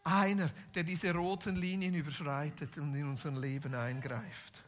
einer, 0.03 0.49
der 0.73 0.83
diese 0.83 1.13
roten 1.13 1.55
Linien 1.55 1.93
überschreitet 1.95 2.77
und 2.77 2.93
in 2.95 3.07
unser 3.07 3.31
Leben 3.31 3.73
eingreift. 3.75 4.63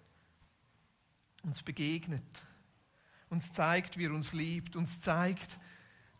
Uns 1.44 1.62
begegnet, 1.62 2.24
uns 3.30 3.52
zeigt, 3.52 3.98
wie 3.98 4.06
er 4.06 4.14
uns 4.14 4.32
liebt, 4.32 4.76
uns 4.76 5.00
zeigt, 5.02 5.58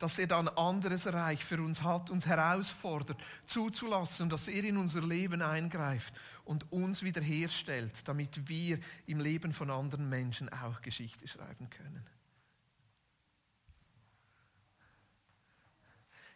dass 0.04 0.20
er 0.20 0.28
dann 0.28 0.50
anderes 0.50 1.08
Reich 1.08 1.46
für 1.46 1.62
uns 1.62 1.82
hat, 1.82 2.10
uns 2.10 2.26
herausfordert, 2.26 3.18
zuzulassen, 3.46 4.28
dass 4.28 4.50
er 4.50 4.62
in 4.66 4.76
unser 4.76 5.02
Leben 5.02 5.42
eingreift 5.42 6.14
und 6.44 6.70
uns 6.74 7.04
wiederherstellt, 7.04 8.06
damit 8.06 8.50
wir 8.50 8.80
im 9.06 9.22
Leben 9.22 9.54
von 9.54 9.72
anderen 9.72 10.10
Menschen 10.10 10.50
auch 10.50 10.82
Geschichte 10.82 11.26
schreiben 11.26 11.70
können. 11.70 12.06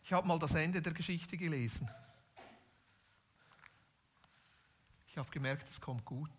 Ich 0.01 0.13
habe 0.13 0.25
mal 0.25 0.39
das 0.39 0.55
Ende 0.55 0.81
der 0.81 0.93
Geschichte 0.93 1.35
gelesen. 1.35 1.89
Ich 5.09 5.17
habe 5.17 5.29
gemerkt, 5.29 5.69
es 5.69 5.81
kommt 5.81 6.05
gut. 6.05 6.31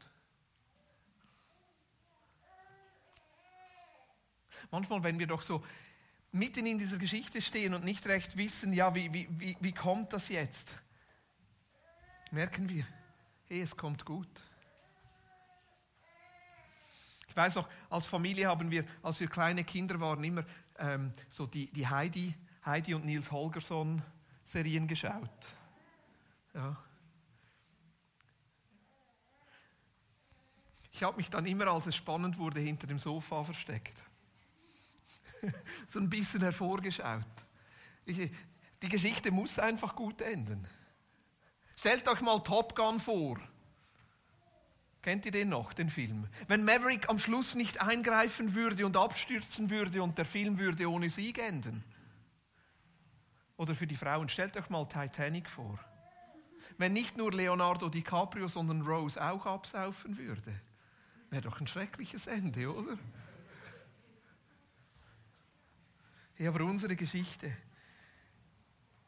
Manchmal, 4.70 5.02
wenn 5.02 5.18
wir 5.18 5.26
doch 5.26 5.42
so 5.42 5.62
mitten 6.32 6.66
in 6.66 6.78
dieser 6.78 6.98
Geschichte 6.98 7.40
stehen 7.40 7.74
und 7.74 7.84
nicht 7.84 8.06
recht 8.06 8.36
wissen, 8.36 8.72
ja, 8.72 8.94
wie, 8.94 9.12
wie, 9.12 9.28
wie, 9.30 9.56
wie 9.60 9.72
kommt 9.72 10.12
das 10.12 10.28
jetzt? 10.28 10.74
Merken 12.30 12.68
wir, 12.68 12.86
hey, 13.46 13.62
es 13.62 13.76
kommt 13.76 14.04
gut. 14.04 14.28
Ich 17.28 17.36
weiß 17.36 17.54
noch, 17.54 17.68
als 17.88 18.06
Familie 18.06 18.48
haben 18.48 18.70
wir, 18.70 18.84
als 19.02 19.20
wir 19.20 19.28
kleine 19.28 19.64
Kinder 19.64 19.98
waren, 20.00 20.22
immer 20.24 20.44
ähm, 20.78 21.12
so 21.28 21.46
die, 21.46 21.70
die 21.70 21.86
Heidi, 21.86 22.34
Heidi 22.64 22.94
und 22.94 23.04
Nils 23.04 23.30
Holgersson 23.30 24.02
Serien 24.44 24.86
geschaut. 24.88 25.48
Ja. 26.54 26.76
Ich 30.90 31.02
habe 31.02 31.16
mich 31.16 31.30
dann 31.30 31.46
immer, 31.46 31.68
als 31.68 31.86
es 31.86 31.94
spannend 31.94 32.38
wurde, 32.38 32.60
hinter 32.60 32.86
dem 32.86 32.98
Sofa 32.98 33.44
versteckt. 33.44 34.02
so 35.86 35.98
ein 35.98 36.10
bisschen 36.10 36.40
hervorgeschaut. 36.40 37.24
Die 38.06 38.88
Geschichte 38.88 39.30
muss 39.30 39.58
einfach 39.58 39.94
gut 39.94 40.20
enden. 40.20 40.66
Stellt 41.76 42.08
euch 42.08 42.20
mal 42.20 42.40
Top 42.40 42.74
Gun 42.74 42.98
vor. 42.98 43.38
Kennt 45.02 45.24
ihr 45.26 45.32
den 45.32 45.48
noch, 45.48 45.72
den 45.72 45.90
Film? 45.90 46.26
Wenn 46.48 46.64
Maverick 46.64 47.08
am 47.08 47.18
Schluss 47.18 47.54
nicht 47.54 47.80
eingreifen 47.80 48.54
würde 48.54 48.84
und 48.84 48.96
abstürzen 48.96 49.70
würde 49.70 50.02
und 50.02 50.18
der 50.18 50.24
Film 50.24 50.58
würde 50.58 50.90
ohne 50.90 51.08
Sieg 51.08 51.38
enden. 51.38 51.84
Oder 53.56 53.74
für 53.74 53.86
die 53.86 53.96
Frauen, 53.96 54.28
stellt 54.28 54.56
euch 54.56 54.68
mal 54.70 54.86
Titanic 54.86 55.48
vor. 55.48 55.78
Wenn 56.78 56.92
nicht 56.92 57.16
nur 57.16 57.32
Leonardo 57.32 57.88
DiCaprio, 57.88 58.48
sondern 58.48 58.82
Rose 58.82 59.22
auch 59.22 59.46
absaufen 59.46 60.16
würde. 60.16 60.60
Wäre 61.30 61.42
doch 61.42 61.60
ein 61.60 61.66
schreckliches 61.66 62.26
Ende, 62.26 62.72
oder? 62.72 62.98
Hey, 66.38 66.46
aber 66.46 66.64
unsere 66.64 66.94
Geschichte, 66.94 67.52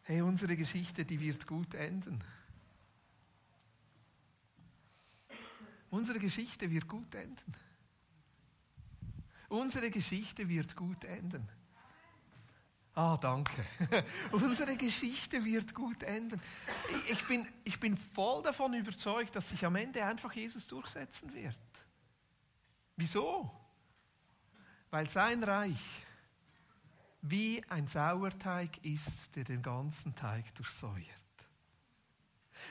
hey, 0.02 0.20
unsere 0.20 0.56
Geschichte, 0.56 1.04
die 1.04 1.20
wird 1.20 1.46
gut 1.46 1.74
enden. 1.74 2.24
Unsere 5.90 6.18
Geschichte 6.18 6.68
wird 6.68 6.88
gut 6.88 7.14
enden. 7.14 7.54
Unsere 9.48 9.92
Geschichte 9.92 10.48
wird 10.48 10.74
gut 10.74 11.04
enden. 11.04 11.48
Ah, 12.94 13.16
danke. 13.16 13.64
Unsere 14.32 14.76
Geschichte 14.76 15.44
wird 15.44 15.72
gut 15.72 16.02
enden. 16.02 16.40
Ich 17.08 17.24
bin, 17.28 17.46
ich 17.62 17.78
bin 17.78 17.96
voll 17.96 18.42
davon 18.42 18.74
überzeugt, 18.74 19.36
dass 19.36 19.50
sich 19.50 19.64
am 19.64 19.76
Ende 19.76 20.04
einfach 20.04 20.32
Jesus 20.32 20.66
durchsetzen 20.66 21.32
wird. 21.32 21.56
Wieso? 22.96 23.52
Weil 24.90 25.08
sein 25.08 25.44
Reich 25.44 26.06
wie 27.22 27.62
ein 27.68 27.86
Sauerteig 27.86 28.84
ist, 28.84 29.34
der 29.36 29.44
den 29.44 29.62
ganzen 29.62 30.14
Teig 30.14 30.54
durchsäuert. 30.54 31.04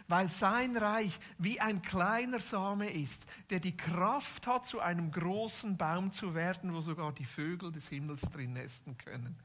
Weil 0.07 0.29
sein 0.29 0.77
Reich 0.77 1.19
wie 1.37 1.59
ein 1.59 1.81
kleiner 1.81 2.39
Same 2.39 2.89
ist, 2.91 3.25
der 3.49 3.59
die 3.59 3.75
Kraft 3.75 4.47
hat, 4.47 4.65
zu 4.65 4.79
einem 4.79 5.11
großen 5.11 5.77
Baum 5.77 6.11
zu 6.11 6.35
werden, 6.35 6.73
wo 6.73 6.81
sogar 6.81 7.11
die 7.13 7.25
Vögel 7.25 7.71
des 7.71 7.89
Himmels 7.89 8.21
drin 8.21 8.53
nesten 8.53 8.97
können. 8.97 9.37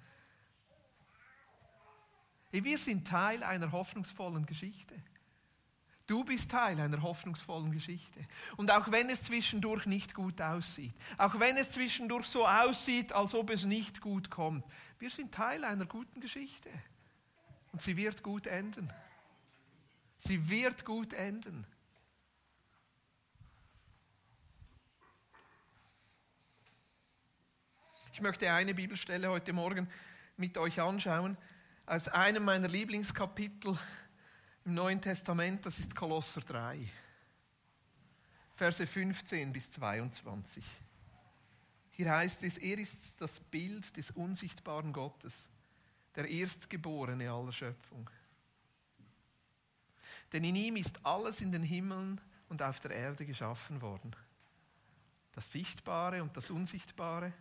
Wir 2.52 2.78
sind 2.78 3.06
Teil 3.06 3.42
einer 3.42 3.73
hoffnungsvollen 3.73 4.46
Geschichte. 4.46 4.94
Du 6.06 6.23
bist 6.23 6.50
Teil 6.50 6.78
einer 6.78 7.00
hoffnungsvollen 7.00 7.73
Geschichte. 7.73 8.20
Und 8.56 8.70
auch 8.70 8.92
wenn 8.92 9.08
es 9.08 9.23
zwischendurch 9.23 9.87
nicht 9.87 10.14
gut 10.14 10.40
aussieht, 10.40 10.92
auch 11.16 11.40
wenn 11.40 11.56
es 11.56 11.70
zwischendurch 11.70 12.26
so 12.26 12.46
aussieht, 12.46 13.12
als 13.12 13.34
ob 13.34 13.49
es 13.50 13.64
nicht 13.64 14.02
gut 14.02 14.30
kommt, 14.30 14.64
wir 15.04 15.11
sind 15.11 15.34
Teil 15.34 15.64
einer 15.64 15.84
guten 15.84 16.18
Geschichte. 16.18 16.70
Und 17.73 17.82
sie 17.82 17.94
wird 17.94 18.23
gut 18.23 18.46
enden. 18.46 18.90
Sie 20.16 20.49
wird 20.49 20.87
gut 20.87 21.12
enden. 21.12 21.66
Ich 28.14 28.23
möchte 28.23 28.50
eine 28.50 28.73
Bibelstelle 28.73 29.28
heute 29.28 29.52
Morgen 29.52 29.90
mit 30.38 30.56
euch 30.56 30.80
anschauen, 30.80 31.37
aus 31.84 32.08
einem 32.08 32.42
meiner 32.42 32.68
Lieblingskapitel 32.68 33.76
im 34.64 34.73
Neuen 34.73 35.02
Testament, 35.02 35.66
das 35.66 35.80
ist 35.80 35.94
Kolosser 35.94 36.40
3, 36.40 36.88
Verse 38.56 38.87
15 38.87 39.52
bis 39.52 39.70
22. 39.70 40.64
Hier 41.96 42.10
heißt 42.10 42.42
es, 42.42 42.58
er 42.58 42.78
ist 42.78 43.14
das 43.20 43.38
Bild 43.38 43.96
des 43.96 44.10
unsichtbaren 44.10 44.92
Gottes, 44.92 45.48
der 46.16 46.28
Erstgeborene 46.28 47.30
aller 47.30 47.52
Schöpfung. 47.52 48.10
Denn 50.32 50.42
in 50.42 50.56
ihm 50.56 50.74
ist 50.74 51.06
alles 51.06 51.40
in 51.40 51.52
den 51.52 51.62
Himmeln 51.62 52.20
und 52.48 52.62
auf 52.62 52.80
der 52.80 52.90
Erde 52.90 53.24
geschaffen 53.24 53.80
worden. 53.80 54.14
Das 55.32 55.52
Sichtbare 55.52 56.20
und 56.20 56.36
das 56.36 56.50
Unsichtbare. 56.50 57.32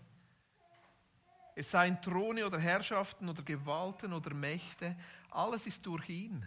Es 1.55 1.71
seien 1.71 1.99
Throne 2.01 2.45
oder 2.45 2.59
Herrschaften 2.59 3.29
oder 3.29 3.41
Gewalten 3.41 4.13
oder 4.13 4.35
Mächte, 4.35 4.95
alles 5.31 5.65
ist 5.65 5.83
durch 5.85 6.09
ihn 6.09 6.45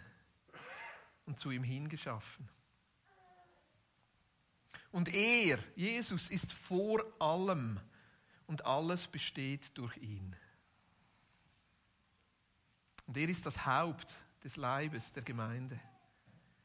und 1.25 1.37
zu 1.39 1.51
ihm 1.51 1.63
hingeschaffen. 1.63 2.47
Und 4.91 5.13
er, 5.13 5.59
Jesus, 5.75 6.29
ist 6.29 6.53
vor 6.53 7.03
allem 7.19 7.79
und 8.47 8.65
alles 8.65 9.07
besteht 9.07 9.77
durch 9.77 9.95
ihn. 9.97 10.35
Und 13.05 13.17
er 13.17 13.29
ist 13.29 13.45
das 13.45 13.65
Haupt 13.65 14.15
des 14.43 14.57
Leibes 14.57 15.13
der 15.13 15.23
Gemeinde. 15.23 15.79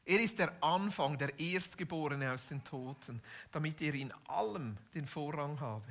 Er 0.05 0.19
ist 0.19 0.37
der 0.37 0.61
Anfang, 0.61 1.17
der 1.17 1.39
Erstgeborene 1.39 2.33
aus 2.33 2.47
den 2.47 2.61
Toten, 2.63 3.21
damit 3.51 3.81
er 3.81 3.93
in 3.93 4.11
allem 4.27 4.75
den 4.93 5.05
Vorrang 5.05 5.59
habe. 5.61 5.87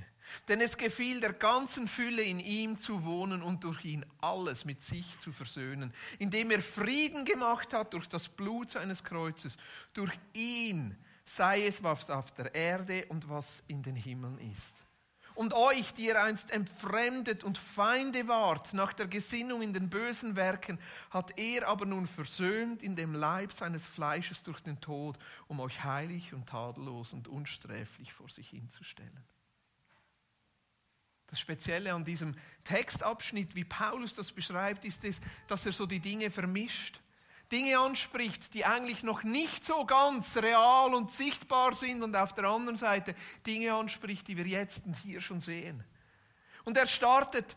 Denn 0.48 0.60
es 0.60 0.76
gefiel 0.76 1.20
der 1.20 1.32
ganzen 1.32 1.88
Fülle 1.88 2.22
in 2.22 2.38
ihm 2.38 2.76
zu 2.76 3.04
wohnen 3.04 3.42
und 3.42 3.64
durch 3.64 3.84
ihn 3.86 4.04
alles 4.20 4.66
mit 4.66 4.82
sich 4.82 5.18
zu 5.18 5.32
versöhnen, 5.32 5.94
indem 6.18 6.50
er 6.50 6.60
Frieden 6.60 7.24
gemacht 7.24 7.72
hat 7.72 7.94
durch 7.94 8.06
das 8.06 8.28
Blut 8.28 8.70
seines 8.70 9.02
Kreuzes. 9.02 9.56
Durch 9.94 10.12
ihn 10.34 10.94
sei 11.24 11.66
es, 11.66 11.82
was 11.82 12.10
auf 12.10 12.32
der 12.32 12.54
Erde 12.54 13.06
und 13.06 13.28
was 13.30 13.62
in 13.66 13.82
den 13.82 13.96
Himmeln 13.96 14.38
ist. 14.52 14.84
Und 15.34 15.54
euch, 15.54 15.92
die 15.94 16.06
ihr 16.06 16.22
einst 16.22 16.50
entfremdet 16.50 17.44
und 17.44 17.58
Feinde 17.58 18.28
wart 18.28 18.74
nach 18.74 18.92
der 18.92 19.06
Gesinnung 19.06 19.62
in 19.62 19.72
den 19.72 19.88
bösen 19.88 20.36
Werken, 20.36 20.78
hat 21.10 21.38
er 21.38 21.68
aber 21.68 21.86
nun 21.86 22.06
versöhnt 22.06 22.82
in 22.82 22.96
dem 22.96 23.14
Leib 23.14 23.52
seines 23.52 23.86
Fleisches 23.86 24.42
durch 24.42 24.60
den 24.60 24.80
Tod, 24.80 25.18
um 25.48 25.60
euch 25.60 25.82
heilig 25.84 26.34
und 26.34 26.48
tadellos 26.48 27.12
und 27.12 27.28
unsträflich 27.28 28.12
vor 28.12 28.28
sich 28.28 28.50
hinzustellen. 28.50 29.24
Das 31.32 31.40
Spezielle 31.40 31.94
an 31.94 32.04
diesem 32.04 32.34
Textabschnitt, 32.62 33.54
wie 33.54 33.64
Paulus 33.64 34.14
das 34.14 34.30
beschreibt, 34.30 34.84
ist 34.84 35.02
es, 35.02 35.18
dass 35.48 35.64
er 35.64 35.72
so 35.72 35.86
die 35.86 35.98
Dinge 36.00 36.30
vermischt. 36.30 37.00
Dinge 37.52 37.78
anspricht, 37.78 38.54
die 38.54 38.64
eigentlich 38.64 39.02
noch 39.02 39.22
nicht 39.22 39.64
so 39.64 39.84
ganz 39.84 40.36
real 40.36 40.94
und 40.94 41.12
sichtbar 41.12 41.74
sind 41.74 42.02
und 42.02 42.16
auf 42.16 42.32
der 42.34 42.44
anderen 42.44 42.78
Seite 42.78 43.14
Dinge 43.46 43.74
anspricht, 43.74 44.26
die 44.26 44.36
wir 44.36 44.46
jetzt 44.46 44.84
und 44.86 44.96
hier 44.96 45.20
schon 45.20 45.40
sehen. 45.40 45.84
Und 46.64 46.76
er 46.78 46.86
startet 46.86 47.54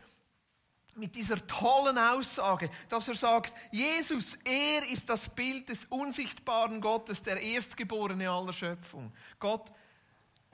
mit 0.96 1.16
dieser 1.16 1.46
tollen 1.48 1.98
Aussage, 1.98 2.70
dass 2.90 3.08
er 3.08 3.16
sagt, 3.16 3.54
Jesus, 3.72 4.38
er 4.44 4.88
ist 4.90 5.10
das 5.10 5.30
Bild 5.30 5.70
des 5.70 5.86
unsichtbaren 5.86 6.82
Gottes, 6.82 7.22
der 7.22 7.42
Erstgeborene 7.42 8.30
aller 8.30 8.54
Schöpfung. 8.54 9.14
Gott 9.40 9.72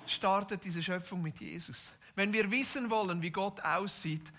startet 0.05 0.63
diese 0.63 0.81
Schöpfung 0.81 1.21
mit 1.21 1.39
Jesus. 1.39 1.93
Wenn 2.15 2.33
wir 2.33 2.49
wissen 2.49 2.89
wollen, 2.89 3.21
wie 3.21 3.29
Gott 3.29 3.59
aussieht, 3.61 4.31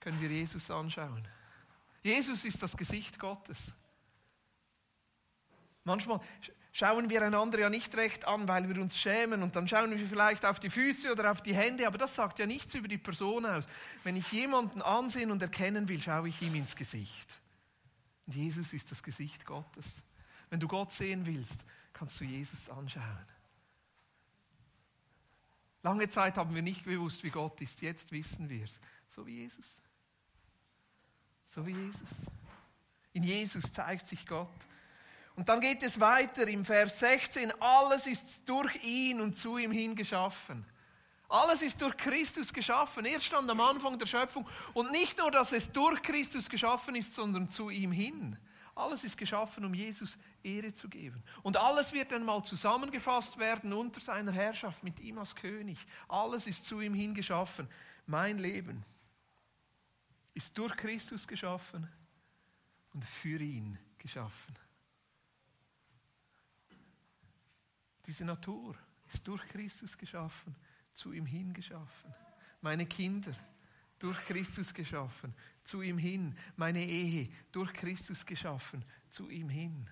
können 0.00 0.20
wir 0.20 0.30
Jesus 0.30 0.70
anschauen. 0.70 1.26
Jesus 2.02 2.44
ist 2.44 2.62
das 2.62 2.76
Gesicht 2.76 3.18
Gottes. 3.18 3.72
Manchmal 5.88 6.20
schauen 6.72 7.10
wir 7.10 7.22
einander 7.22 7.58
ja 7.58 7.70
nicht 7.70 7.96
recht 7.96 8.26
an, 8.26 8.46
weil 8.46 8.68
wir 8.68 8.80
uns 8.80 8.96
schämen 8.96 9.42
und 9.42 9.56
dann 9.56 9.66
schauen 9.66 9.90
wir 9.90 10.06
vielleicht 10.06 10.44
auf 10.44 10.60
die 10.60 10.70
Füße 10.70 11.10
oder 11.10 11.32
auf 11.32 11.42
die 11.42 11.54
Hände, 11.54 11.86
aber 11.86 11.98
das 11.98 12.14
sagt 12.14 12.38
ja 12.38 12.46
nichts 12.46 12.74
über 12.74 12.86
die 12.86 12.98
Person 12.98 13.46
aus. 13.46 13.64
Wenn 14.04 14.16
ich 14.16 14.30
jemanden 14.30 14.82
ansehen 14.82 15.30
und 15.30 15.42
erkennen 15.42 15.88
will, 15.88 16.00
schaue 16.00 16.28
ich 16.28 16.40
ihm 16.40 16.54
ins 16.54 16.76
Gesicht. 16.76 17.40
Und 18.26 18.36
Jesus 18.36 18.72
ist 18.72 18.90
das 18.92 19.02
Gesicht 19.02 19.44
Gottes. 19.44 19.86
Wenn 20.50 20.60
du 20.60 20.68
Gott 20.68 20.92
sehen 20.92 21.26
willst, 21.26 21.60
kannst 21.92 22.20
du 22.20 22.24
Jesus 22.24 22.68
anschauen. 22.70 23.26
Lange 25.82 26.10
Zeit 26.10 26.36
haben 26.36 26.54
wir 26.54 26.62
nicht 26.62 26.84
gewusst, 26.84 27.22
wie 27.24 27.30
Gott 27.30 27.60
ist. 27.60 27.80
Jetzt 27.80 28.12
wissen 28.12 28.48
wir 28.48 28.64
es. 28.64 28.78
So 29.08 29.26
wie 29.26 29.38
Jesus. 29.38 29.80
So 31.46 31.66
wie 31.66 31.72
Jesus. 31.72 32.08
In 33.14 33.22
Jesus 33.22 33.72
zeigt 33.72 34.06
sich 34.06 34.26
Gott. 34.26 34.48
Und 35.38 35.48
dann 35.48 35.60
geht 35.60 35.84
es 35.84 36.00
weiter 36.00 36.48
im 36.48 36.64
Vers 36.64 36.98
16. 36.98 37.52
Alles 37.60 38.08
ist 38.08 38.42
durch 38.44 38.74
ihn 38.82 39.20
und 39.20 39.36
zu 39.36 39.56
ihm 39.56 39.70
hin 39.70 39.94
geschaffen. 39.94 40.66
Alles 41.28 41.62
ist 41.62 41.80
durch 41.80 41.96
Christus 41.96 42.52
geschaffen. 42.52 43.04
Er 43.04 43.20
stand 43.20 43.48
am 43.48 43.60
Anfang 43.60 43.96
der 44.00 44.06
Schöpfung. 44.06 44.48
Und 44.74 44.90
nicht 44.90 45.16
nur, 45.16 45.30
dass 45.30 45.52
es 45.52 45.70
durch 45.70 46.02
Christus 46.02 46.48
geschaffen 46.48 46.96
ist, 46.96 47.14
sondern 47.14 47.48
zu 47.48 47.70
ihm 47.70 47.92
hin. 47.92 48.36
Alles 48.74 49.04
ist 49.04 49.16
geschaffen, 49.16 49.64
um 49.64 49.74
Jesus 49.74 50.18
Ehre 50.42 50.74
zu 50.74 50.88
geben. 50.88 51.22
Und 51.44 51.56
alles 51.56 51.92
wird 51.92 52.12
einmal 52.12 52.42
zusammengefasst 52.42 53.38
werden 53.38 53.72
unter 53.72 54.00
seiner 54.00 54.32
Herrschaft 54.32 54.82
mit 54.82 54.98
ihm 54.98 55.18
als 55.18 55.36
König. 55.36 55.78
Alles 56.08 56.48
ist 56.48 56.64
zu 56.64 56.80
ihm 56.80 56.94
hin 56.94 57.14
geschaffen. 57.14 57.68
Mein 58.06 58.38
Leben 58.38 58.84
ist 60.34 60.58
durch 60.58 60.76
Christus 60.76 61.28
geschaffen 61.28 61.88
und 62.92 63.04
für 63.04 63.38
ihn 63.38 63.78
geschaffen. 63.98 64.58
Diese 68.08 68.24
Natur 68.24 68.74
ist 69.06 69.28
durch 69.28 69.46
Christus 69.48 69.98
geschaffen, 69.98 70.56
zu 70.94 71.12
ihm 71.12 71.26
hin 71.26 71.52
geschaffen. 71.52 72.14
Meine 72.62 72.86
Kinder 72.86 73.32
durch 73.98 74.18
Christus 74.20 74.72
geschaffen, 74.72 75.34
zu 75.62 75.82
ihm 75.82 75.98
hin. 75.98 76.34
Meine 76.56 76.82
Ehe 76.82 77.30
durch 77.52 77.70
Christus 77.74 78.24
geschaffen, 78.24 78.82
zu 79.10 79.28
ihm 79.28 79.50
hin. 79.50 79.90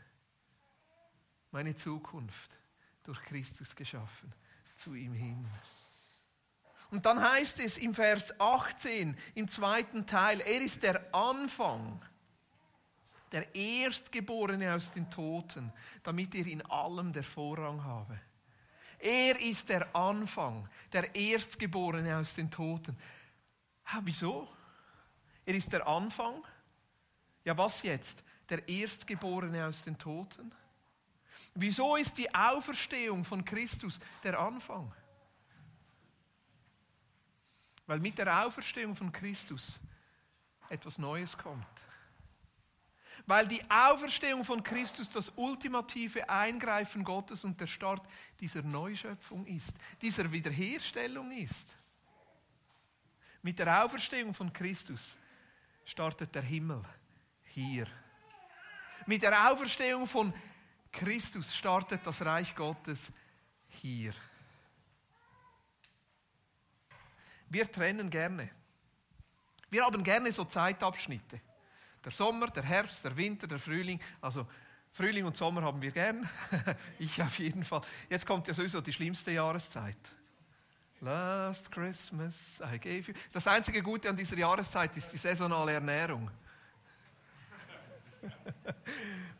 Meine 1.50 1.74
Zukunft 1.74 2.56
durch 3.04 3.20
Christus 3.20 3.76
geschaffen, 3.76 4.32
zu 4.76 4.94
ihm 4.94 5.12
hin. 5.12 5.46
Und 6.90 7.04
dann 7.04 7.20
heißt 7.20 7.60
es 7.60 7.76
im 7.76 7.92
Vers 7.92 8.40
18, 8.40 9.14
im 9.34 9.46
zweiten 9.46 10.06
Teil, 10.06 10.40
er 10.40 10.62
ist 10.62 10.82
der 10.82 11.14
Anfang 11.14 12.02
der 13.32 13.54
Erstgeborene 13.54 14.74
aus 14.74 14.90
den 14.90 15.10
Toten, 15.10 15.72
damit 16.02 16.34
er 16.34 16.46
in 16.46 16.62
allem 16.66 17.12
der 17.12 17.24
Vorrang 17.24 17.82
habe. 17.82 18.18
Er 18.98 19.38
ist 19.40 19.68
der 19.68 19.94
Anfang, 19.94 20.68
der 20.92 21.14
Erstgeborene 21.14 22.16
aus 22.16 22.34
den 22.34 22.50
Toten. 22.50 22.96
Ha, 23.86 24.00
wieso? 24.04 24.48
Er 25.44 25.54
ist 25.54 25.72
der 25.72 25.86
Anfang. 25.86 26.42
Ja, 27.44 27.56
was 27.56 27.82
jetzt? 27.82 28.24
Der 28.48 28.66
Erstgeborene 28.68 29.66
aus 29.66 29.82
den 29.82 29.98
Toten. 29.98 30.52
Wieso 31.54 31.96
ist 31.96 32.16
die 32.16 32.32
Auferstehung 32.34 33.24
von 33.24 33.44
Christus 33.44 34.00
der 34.22 34.38
Anfang? 34.38 34.92
Weil 37.86 38.00
mit 38.00 38.18
der 38.18 38.44
Auferstehung 38.44 38.96
von 38.96 39.12
Christus 39.12 39.78
etwas 40.70 40.98
Neues 40.98 41.36
kommt 41.36 41.85
weil 43.26 43.46
die 43.48 43.62
Auferstehung 43.68 44.44
von 44.44 44.62
Christus 44.62 45.10
das 45.10 45.32
ultimative 45.34 46.28
Eingreifen 46.28 47.02
Gottes 47.02 47.44
und 47.44 47.60
der 47.60 47.66
Start 47.66 48.06
dieser 48.40 48.62
Neuschöpfung 48.62 49.44
ist, 49.46 49.74
dieser 50.00 50.30
Wiederherstellung 50.30 51.32
ist. 51.32 51.76
Mit 53.42 53.58
der 53.58 53.84
Auferstehung 53.84 54.32
von 54.32 54.52
Christus 54.52 55.16
startet 55.84 56.34
der 56.34 56.42
Himmel 56.42 56.82
hier. 57.44 57.86
Mit 59.06 59.22
der 59.22 59.50
Auferstehung 59.50 60.06
von 60.06 60.32
Christus 60.92 61.54
startet 61.54 62.06
das 62.06 62.24
Reich 62.24 62.54
Gottes 62.54 63.10
hier. 63.68 64.14
Wir 67.48 67.70
trennen 67.70 68.08
gerne. 68.08 68.50
Wir 69.68 69.84
haben 69.84 70.02
gerne 70.02 70.32
so 70.32 70.44
Zeitabschnitte. 70.44 71.40
Der 72.06 72.12
Sommer, 72.12 72.46
der 72.46 72.62
Herbst, 72.62 73.04
der 73.04 73.16
Winter, 73.16 73.48
der 73.48 73.58
Frühling. 73.58 74.00
Also 74.20 74.46
Frühling 74.92 75.24
und 75.24 75.36
Sommer 75.36 75.62
haben 75.62 75.82
wir 75.82 75.90
gern. 75.90 76.30
ich 77.00 77.20
auf 77.20 77.36
jeden 77.40 77.64
Fall. 77.64 77.80
Jetzt 78.08 78.24
kommt 78.24 78.46
ja 78.46 78.54
sowieso 78.54 78.80
die 78.80 78.92
schlimmste 78.92 79.32
Jahreszeit. 79.32 79.96
Last 81.00 81.72
Christmas 81.72 82.60
I 82.60 82.78
gave 82.78 83.10
you. 83.10 83.14
Das 83.32 83.48
einzige 83.48 83.82
Gute 83.82 84.08
an 84.08 84.16
dieser 84.16 84.38
Jahreszeit 84.38 84.96
ist 84.96 85.12
die 85.12 85.16
saisonale 85.16 85.72
Ernährung. 85.72 86.30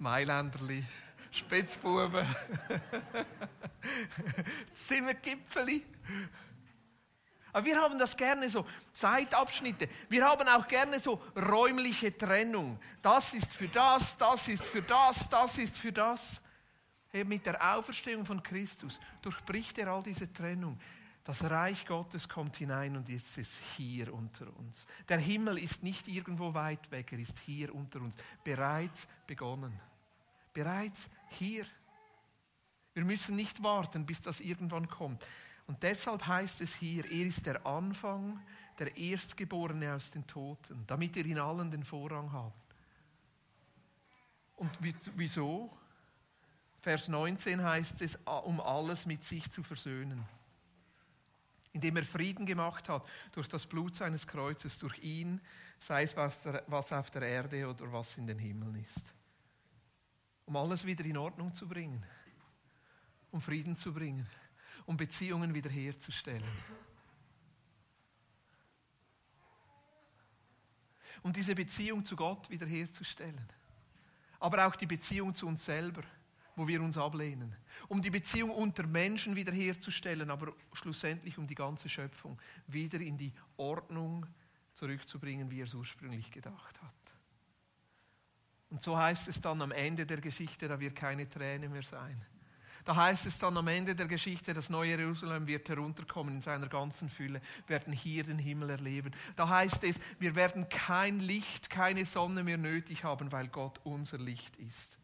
Mailänderli, 0.01 0.85
Spitzbuben, 1.31 2.27
Zimmergipfeli. 4.75 5.85
Aber 7.57 7.65
wir 7.65 7.81
haben 7.81 7.99
das 7.99 8.15
gerne 8.15 8.51
so, 8.51 8.67
Zeitabschnitte. 8.93 9.89
Wir 10.11 10.27
haben 10.27 10.47
auch 10.47 10.69
gerne 10.69 11.01
so 11.01 11.23
räumliche 11.35 12.15
Trennung. 12.15 12.79
Das 13.01 13.33
ist 13.33 13.51
für 13.51 13.69
das, 13.69 14.15
das 14.19 14.49
ist 14.49 14.63
für 14.63 14.83
das, 14.83 15.27
das 15.27 15.57
ist 15.57 15.75
für 15.75 15.91
das. 15.91 16.43
Hey, 17.09 17.25
mit 17.25 17.47
der 17.47 17.75
Auferstehung 17.75 18.27
von 18.27 18.43
Christus 18.43 19.01
durchbricht 19.23 19.79
er 19.79 19.89
all 19.89 20.03
diese 20.03 20.31
Trennung. 20.31 20.79
Das 21.25 21.43
Reich 21.45 21.87
Gottes 21.87 22.29
kommt 22.29 22.57
hinein 22.57 22.95
und 22.95 23.09
ist 23.09 23.39
es 23.39 23.49
hier 23.75 24.13
unter 24.13 24.55
uns. 24.59 24.87
Der 25.09 25.19
Himmel 25.19 25.57
ist 25.57 25.83
nicht 25.83 26.09
irgendwo 26.09 26.53
weit 26.53 26.91
weg, 26.91 27.11
er 27.13 27.21
ist 27.21 27.39
hier 27.39 27.75
unter 27.75 28.03
uns. 28.03 28.17
Bereits 28.45 29.09
begonnen. 29.27 29.81
Bereits 30.53 31.09
hier. 31.31 31.65
Wir 32.93 33.07
müssen 33.07 33.35
nicht 33.35 33.63
warten, 33.63 34.05
bis 34.05 34.21
das 34.21 34.41
irgendwann 34.41 34.89
kommt. 34.89 35.25
Und 35.67 35.83
deshalb 35.83 36.27
heißt 36.27 36.61
es 36.61 36.75
hier, 36.75 37.05
er 37.05 37.27
ist 37.27 37.45
der 37.45 37.67
Anfang, 37.67 38.41
der 38.79 38.97
Erstgeborene 38.97 39.95
aus 39.95 40.11
den 40.11 40.27
Toten, 40.27 40.85
damit 40.87 41.17
er 41.17 41.27
in 41.27 41.39
allen 41.39 41.71
den 41.71 41.83
Vorrang 41.83 42.31
hat. 42.33 42.53
Und 44.57 44.71
wieso? 45.17 45.77
Vers 46.81 47.09
19 47.09 47.63
heißt 47.63 48.01
es, 48.03 48.17
um 48.45 48.61
alles 48.61 49.07
mit 49.07 49.25
sich 49.25 49.51
zu 49.51 49.63
versöhnen. 49.63 50.25
Indem 51.73 51.97
er 51.97 52.05
Frieden 52.05 52.47
gemacht 52.47 52.89
hat 52.89 53.05
durch 53.33 53.49
das 53.49 53.67
Blut 53.67 53.95
seines 53.95 54.27
Kreuzes, 54.27 54.79
durch 54.79 54.99
ihn, 55.01 55.41
sei 55.79 56.05
es 56.05 56.17
was 56.17 56.93
auf 56.93 57.11
der 57.11 57.23
Erde 57.23 57.69
oder 57.69 57.93
was 57.93 58.17
in 58.17 58.27
den 58.27 58.39
Himmeln 58.39 58.77
ist. 58.77 59.15
Um 60.47 60.57
alles 60.57 60.87
wieder 60.87 61.05
in 61.05 61.17
Ordnung 61.17 61.53
zu 61.53 61.67
bringen, 61.67 62.03
um 63.33 63.41
Frieden 63.41 63.77
zu 63.77 63.93
bringen 63.93 64.27
um 64.87 64.97
Beziehungen 64.97 65.53
wiederherzustellen. 65.53 66.45
Um 71.23 71.33
diese 71.33 71.55
Beziehung 71.55 72.05
zu 72.05 72.15
Gott 72.15 72.49
wiederherzustellen. 72.49 73.49
Aber 74.39 74.67
auch 74.67 74.77
die 74.77 74.87
Beziehung 74.87 75.35
zu 75.35 75.47
uns 75.49 75.65
selber, 75.65 76.03
wo 76.55 76.69
wir 76.69 76.81
uns 76.81 76.97
ablehnen. 76.97 77.57
Um 77.89 78.01
die 78.01 78.11
Beziehung 78.11 78.51
unter 78.51 78.87
Menschen 78.87 79.35
wiederherzustellen, 79.35 80.31
aber 80.31 80.55
schlussendlich 80.73 81.37
um 81.37 81.47
die 81.47 81.55
ganze 81.55 81.89
Schöpfung 81.89 82.41
wieder 82.69 83.01
in 83.01 83.17
die 83.17 83.33
Ordnung 83.57 84.27
zurückzubringen, 84.75 85.51
wie 85.51 85.61
er 85.61 85.67
es 85.67 85.75
ursprünglich 85.75 86.31
gedacht 86.31 86.81
hat. 86.81 86.93
Und 88.71 88.83
so 88.83 88.97
heißt 88.97 89.29
es 89.29 89.41
dann 89.41 89.63
am 89.63 89.73
Ende 89.73 90.07
der 90.07 90.21
Geschichte, 90.21 90.69
da 90.69 90.79
wird 90.79 90.95
keine 90.95 91.29
Träne 91.29 91.69
mehr 91.69 91.83
sein 91.83 92.25
Da 92.87 92.95
heißt 92.95 93.27
es 93.27 93.41
dann 93.41 93.57
am 93.57 93.67
Ende 93.67 93.97
der 93.97 94.07
Geschichte, 94.07 94.55
das 94.55 94.71
neue 94.71 94.97
Jerusalem 94.97 95.49
wird 95.49 95.69
herunterkommen 95.69 96.37
in 96.37 96.41
seiner 96.41 96.69
ganzen 96.69 97.09
Fülle, 97.11 97.43
werden 97.67 97.93
hier 97.93 98.23
den 98.23 98.39
Himmel 98.39 98.71
erleben. 98.71 99.13
Da 99.35 99.49
heißt 99.49 99.83
es, 99.83 99.99
wir 100.21 100.37
werden 100.37 100.69
kein 100.69 101.19
Licht, 101.19 101.69
keine 101.69 102.05
Sonne 102.05 102.45
mehr 102.45 102.59
nötig 102.59 103.03
haben, 103.03 103.33
weil 103.33 103.49
Gott 103.49 103.81
unser 103.83 104.19
Licht 104.19 104.57
ist. 104.59 105.01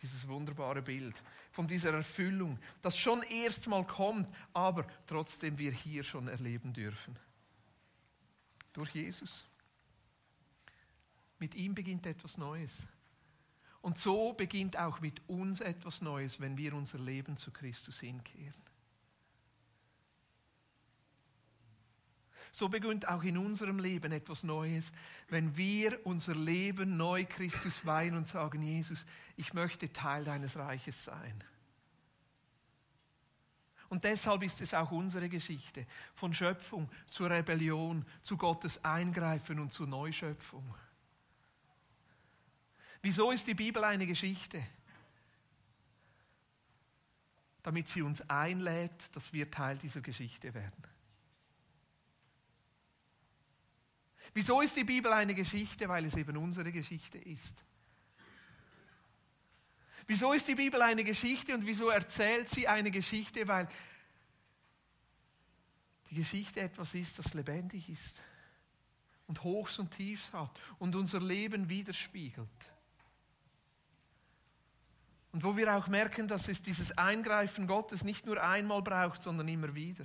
Dieses 0.00 0.26
wunderbare 0.26 0.80
Bild 0.80 1.22
von 1.52 1.66
dieser 1.66 1.92
Erfüllung, 1.92 2.58
das 2.80 2.96
schon 2.96 3.22
erst 3.24 3.66
mal 3.66 3.86
kommt, 3.86 4.34
aber 4.54 4.86
trotzdem 5.06 5.58
wir 5.58 5.70
hier 5.70 6.02
schon 6.02 6.28
erleben 6.28 6.72
dürfen. 6.72 7.18
Durch 8.72 8.90
Jesus. 8.94 9.44
Mit 11.38 11.54
ihm 11.56 11.74
beginnt 11.74 12.06
etwas 12.06 12.38
Neues. 12.38 12.86
Und 13.84 13.98
so 13.98 14.32
beginnt 14.32 14.78
auch 14.78 15.00
mit 15.00 15.20
uns 15.28 15.60
etwas 15.60 16.00
Neues, 16.00 16.40
wenn 16.40 16.56
wir 16.56 16.72
unser 16.72 16.98
Leben 16.98 17.36
zu 17.36 17.50
Christus 17.50 18.00
hinkehren. 18.00 18.62
So 22.50 22.70
beginnt 22.70 23.06
auch 23.06 23.22
in 23.22 23.36
unserem 23.36 23.78
Leben 23.78 24.10
etwas 24.10 24.42
Neues, 24.42 24.90
wenn 25.28 25.54
wir 25.58 26.00
unser 26.06 26.34
Leben 26.34 26.96
neu 26.96 27.26
Christus 27.26 27.84
weihen 27.84 28.16
und 28.16 28.26
sagen, 28.26 28.62
Jesus, 28.62 29.04
ich 29.36 29.52
möchte 29.52 29.92
Teil 29.92 30.24
deines 30.24 30.56
Reiches 30.56 31.04
sein. 31.04 31.44
Und 33.90 34.04
deshalb 34.04 34.44
ist 34.44 34.62
es 34.62 34.72
auch 34.72 34.92
unsere 34.92 35.28
Geschichte 35.28 35.86
von 36.14 36.32
Schöpfung 36.32 36.88
zur 37.10 37.28
Rebellion, 37.28 38.06
zu 38.22 38.38
Gottes 38.38 38.82
Eingreifen 38.82 39.58
und 39.58 39.74
zur 39.74 39.86
Neuschöpfung. 39.86 40.74
Wieso 43.04 43.32
ist 43.32 43.46
die 43.46 43.52
Bibel 43.52 43.84
eine 43.84 44.06
Geschichte? 44.06 44.66
Damit 47.62 47.86
sie 47.90 48.00
uns 48.00 48.22
einlädt, 48.30 49.14
dass 49.14 49.30
wir 49.30 49.50
Teil 49.50 49.76
dieser 49.76 50.00
Geschichte 50.00 50.54
werden. 50.54 50.82
Wieso 54.32 54.62
ist 54.62 54.74
die 54.74 54.84
Bibel 54.84 55.12
eine 55.12 55.34
Geschichte? 55.34 55.86
Weil 55.86 56.06
es 56.06 56.16
eben 56.16 56.38
unsere 56.38 56.72
Geschichte 56.72 57.18
ist. 57.18 57.62
Wieso 60.06 60.32
ist 60.32 60.48
die 60.48 60.54
Bibel 60.54 60.80
eine 60.80 61.04
Geschichte 61.04 61.52
und 61.52 61.66
wieso 61.66 61.90
erzählt 61.90 62.48
sie 62.48 62.66
eine 62.66 62.90
Geschichte? 62.90 63.46
Weil 63.46 63.68
die 66.08 66.14
Geschichte 66.14 66.58
etwas 66.60 66.94
ist, 66.94 67.18
das 67.18 67.34
lebendig 67.34 67.90
ist 67.90 68.22
und 69.26 69.42
Hochs 69.42 69.78
und 69.78 69.90
Tiefs 69.90 70.32
hat 70.32 70.58
und 70.78 70.96
unser 70.96 71.20
Leben 71.20 71.68
widerspiegelt. 71.68 72.73
Und 75.34 75.42
wo 75.42 75.56
wir 75.56 75.76
auch 75.76 75.88
merken, 75.88 76.28
dass 76.28 76.46
es 76.46 76.62
dieses 76.62 76.96
Eingreifen 76.96 77.66
Gottes 77.66 78.04
nicht 78.04 78.24
nur 78.24 78.40
einmal 78.40 78.82
braucht, 78.82 79.20
sondern 79.20 79.48
immer 79.48 79.74
wieder. 79.74 80.04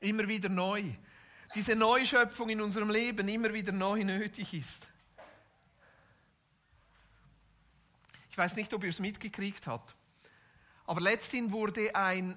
Immer 0.00 0.26
wieder 0.26 0.48
neu. 0.48 0.82
Diese 1.54 1.76
Neuschöpfung 1.76 2.50
in 2.50 2.60
unserem 2.60 2.90
Leben 2.90 3.28
immer 3.28 3.54
wieder 3.54 3.70
neu 3.70 4.02
nötig 4.02 4.52
ist. 4.52 4.88
Ich 8.28 8.36
weiß 8.36 8.56
nicht, 8.56 8.74
ob 8.74 8.82
ihr 8.82 8.90
es 8.90 8.98
mitgekriegt 8.98 9.68
habt, 9.68 9.94
aber 10.84 11.00
letzthin 11.00 11.52
wurde 11.52 11.94
ein 11.94 12.36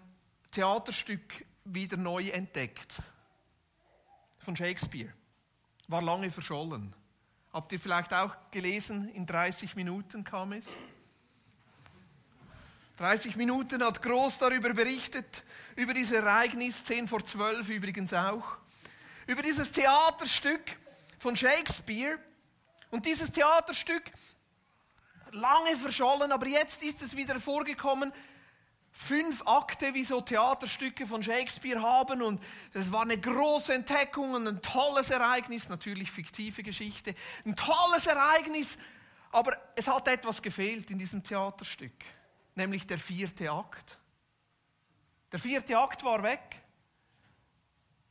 Theaterstück 0.51 1.47
wieder 1.65 1.97
neu 1.97 2.29
entdeckt 2.29 3.01
von 4.37 4.55
Shakespeare. 4.55 5.11
War 5.87 6.03
lange 6.03 6.29
verschollen. 6.29 6.93
Habt 7.59 7.73
ihr 7.73 7.79
vielleicht 7.81 8.13
auch 8.13 8.33
gelesen, 8.51 9.09
in 9.09 9.25
30 9.25 9.75
Minuten 9.75 10.23
kam 10.23 10.53
es? 10.53 10.73
30 12.95 13.35
Minuten 13.35 13.83
hat 13.83 14.01
groß 14.01 14.37
darüber 14.37 14.73
berichtet, 14.73 15.43
über 15.75 15.93
dieses 15.93 16.13
Ereignis, 16.13 16.85
10 16.85 17.09
vor 17.09 17.21
12 17.21 17.67
übrigens 17.67 18.13
auch, 18.13 18.55
über 19.27 19.41
dieses 19.41 19.73
Theaterstück 19.73 20.61
von 21.17 21.35
Shakespeare. 21.35 22.17
Und 22.91 23.05
dieses 23.05 23.29
Theaterstück, 23.29 24.03
lange 25.31 25.75
verschollen, 25.75 26.31
aber 26.31 26.47
jetzt 26.47 26.81
ist 26.81 27.01
es 27.01 27.13
wieder 27.13 27.41
vorgekommen, 27.41 28.13
fünf 29.01 29.41
Akte 29.47 29.93
wie 29.93 30.03
so 30.03 30.19
Theaterstücke 30.19 31.07
von 31.07 31.23
Shakespeare 31.23 31.81
haben 31.81 32.21
und 32.21 32.43
das 32.73 32.91
war 32.91 33.03
eine 33.03 33.17
große 33.17 33.73
Entdeckung 33.73 34.33
und 34.33 34.45
ein 34.45 34.61
tolles 34.61 35.09
Ereignis, 35.09 35.69
natürlich 35.69 36.11
fiktive 36.11 36.63
Geschichte, 36.63 37.15
ein 37.45 37.55
tolles 37.55 38.07
Ereignis, 38.07 38.77
aber 39.31 39.57
es 39.77 39.87
hat 39.87 40.09
etwas 40.09 40.41
gefehlt 40.41 40.91
in 40.91 40.99
diesem 40.99 41.23
Theaterstück, 41.23 41.93
nämlich 42.55 42.85
der 42.85 42.99
vierte 42.99 43.49
Akt. 43.49 43.97
Der 45.31 45.39
vierte 45.39 45.77
Akt 45.77 46.03
war 46.03 46.21
weg. 46.21 46.61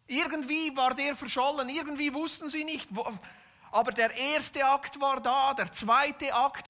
Irgendwie 0.06 0.74
war 0.74 0.94
der 0.94 1.14
verschollen, 1.14 1.68
irgendwie 1.68 2.14
wussten 2.14 2.48
sie 2.48 2.64
nicht, 2.64 2.88
aber 3.70 3.92
der 3.92 4.16
erste 4.16 4.64
Akt 4.64 4.98
war 4.98 5.20
da, 5.20 5.52
der 5.52 5.70
zweite 5.70 6.32
Akt 6.34 6.64